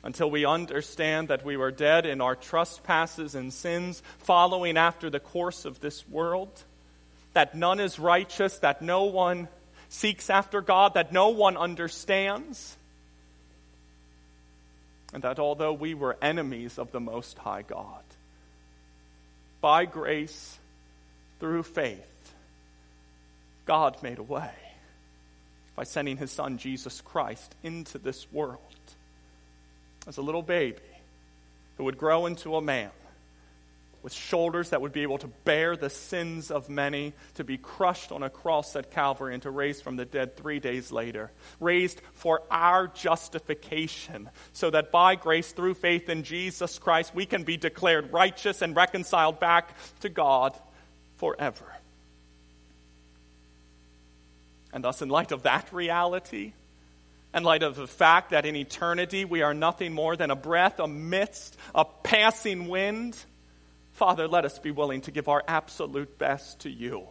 Until 0.03 0.31
we 0.31 0.45
understand 0.45 1.29
that 1.29 1.43
we 1.43 1.57
were 1.57 1.71
dead 1.71 2.05
in 2.05 2.21
our 2.21 2.37
trespasses 2.37 3.35
and 3.35 3.55
sins, 3.55 4.03
following 4.19 4.77
after 4.77 5.09
the 5.09 5.19
course 5.19 5.65
of 5.65 5.81
this 5.81 6.07
world, 6.07 6.63
that 7.33 7.55
none 7.55 7.81
is 7.81 7.99
righteous, 7.99 8.59
that 8.59 8.83
no 8.83 9.05
one 9.05 9.49
seeks 9.89 10.29
after 10.29 10.61
God, 10.61 10.93
that 10.93 11.11
no 11.11 11.31
one 11.31 11.57
understands, 11.57 12.77
and 15.15 15.23
that 15.23 15.39
although 15.39 15.73
we 15.73 15.95
were 15.95 16.19
enemies 16.21 16.79
of 16.79 16.93
the 16.93 17.01
Most 17.01 17.39
High 17.39 17.63
God, 17.63 18.05
by 19.63 19.87
grace 19.87 20.59
through 21.41 21.65
faith, 21.65 22.35
God 23.67 23.97
made 24.03 24.19
a 24.19 24.23
way 24.23 24.51
by 25.75 25.85
sending 25.85 26.19
his 26.19 26.31
son 26.31 26.59
Jesus 26.59 27.01
Christ 27.01 27.55
into 27.63 27.99
this 27.99 28.31
world 28.31 28.59
as 30.07 30.19
a 30.19 30.23
little 30.23 30.43
baby 30.43 30.79
who 31.77 31.85
would 31.85 31.99
grow 31.99 32.27
into 32.27 32.57
a 32.57 32.61
man 32.61 32.91
with 34.03 34.13
shoulders 34.13 34.71
that 34.71 34.81
would 34.81 34.93
be 34.93 35.03
able 35.03 35.19
to 35.19 35.27
bear 35.45 35.77
the 35.77 35.91
sins 35.91 36.51
of 36.51 36.71
many, 36.71 37.13
to 37.35 37.45
be 37.45 37.59
crushed 37.59 38.13
on 38.13 38.23
a 38.23 38.31
cross 38.31 38.75
at 38.77 38.91
Calvary, 38.91 39.35
and 39.35 39.43
to 39.43 39.51
raise 39.51 39.81
from 39.81 39.97
the 39.97 40.05
dead 40.05 40.37
three 40.37 40.59
days 40.59 40.91
later. 40.91 41.31
Raised 41.59 42.01
for 42.15 42.43
our 42.51 42.89
justification, 42.89 44.31
so 44.53 44.71
that 44.71 44.91
by 44.91 45.17
grace 45.17 45.53
through 45.53 45.75
faith 45.75 46.09
in 46.09 46.23
Jesus 46.23 46.79
Christ, 46.79 47.15
we 47.15 47.27
can 47.27 47.43
be 47.43 47.57
declared 47.57 48.13
righteous 48.13 48.63
and 48.63 48.75
reconciled 48.75 49.39
back 49.39 49.77
to 50.01 50.09
God 50.09 50.59
forever. 51.21 51.67
And 54.73 54.83
thus, 54.83 55.03
in 55.03 55.11
light 55.11 55.33
of 55.33 55.43
that 55.43 55.71
reality, 55.71 56.55
in 57.35 57.45
light 57.45 57.63
of 57.63 57.77
the 57.77 57.87
fact 57.87 58.31
that 58.31 58.47
in 58.47 58.57
eternity 58.57 59.27
we 59.27 59.43
are 59.43 59.53
nothing 59.53 59.93
more 59.93 60.17
than 60.17 60.31
a 60.31 60.37
breath 60.37 60.81
amidst 60.81 61.59
a 61.75 61.85
passing 61.85 62.69
wind, 62.69 63.19
Father, 63.93 64.27
let 64.27 64.47
us 64.47 64.59
be 64.59 64.71
willing 64.71 65.03
to 65.03 65.11
give 65.11 65.29
our 65.29 65.45
absolute 65.47 66.19
best 66.19 66.61
to 66.61 66.71
you 66.71 67.07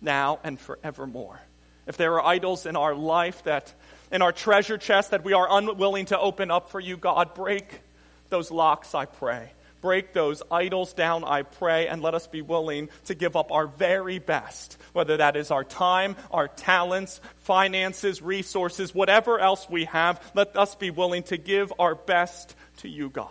now 0.00 0.40
and 0.42 0.58
forevermore. 0.58 1.40
If 1.86 1.96
there 1.96 2.14
are 2.14 2.26
idols 2.26 2.66
in 2.66 2.74
our 2.74 2.96
life 2.96 3.44
that, 3.44 3.72
in 4.10 4.22
our 4.22 4.32
treasure 4.32 4.76
chest 4.76 5.12
that 5.12 5.22
we 5.22 5.34
are 5.34 5.46
unwilling 5.48 6.06
to 6.06 6.18
open 6.18 6.50
up 6.50 6.70
for 6.70 6.80
you, 6.80 6.96
God, 6.96 7.34
break 7.34 7.80
those 8.28 8.50
locks, 8.50 8.92
I 8.92 9.04
pray. 9.04 9.52
Break 9.86 10.12
those 10.12 10.42
idols 10.50 10.94
down, 10.94 11.22
I 11.22 11.42
pray, 11.42 11.86
and 11.86 12.02
let 12.02 12.16
us 12.16 12.26
be 12.26 12.42
willing 12.42 12.88
to 13.04 13.14
give 13.14 13.36
up 13.36 13.52
our 13.52 13.68
very 13.68 14.18
best, 14.18 14.76
whether 14.94 15.18
that 15.18 15.36
is 15.36 15.52
our 15.52 15.62
time, 15.62 16.16
our 16.32 16.48
talents, 16.48 17.20
finances, 17.44 18.20
resources, 18.20 18.92
whatever 18.92 19.38
else 19.38 19.70
we 19.70 19.84
have. 19.84 20.20
Let 20.34 20.56
us 20.56 20.74
be 20.74 20.90
willing 20.90 21.22
to 21.22 21.36
give 21.36 21.72
our 21.78 21.94
best 21.94 22.56
to 22.78 22.88
you, 22.88 23.10
God, 23.10 23.28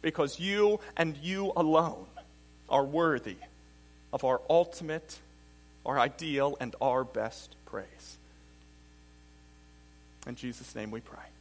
because 0.00 0.40
you 0.40 0.80
and 0.96 1.18
you 1.18 1.52
alone 1.54 2.06
are 2.70 2.84
worthy 2.84 3.36
of 4.10 4.24
our 4.24 4.40
ultimate, 4.48 5.18
our 5.84 5.98
ideal, 5.98 6.56
and 6.60 6.74
our 6.80 7.04
best 7.04 7.54
praise. 7.66 8.16
In 10.26 10.34
Jesus' 10.34 10.74
name 10.74 10.90
we 10.90 11.00
pray. 11.00 11.33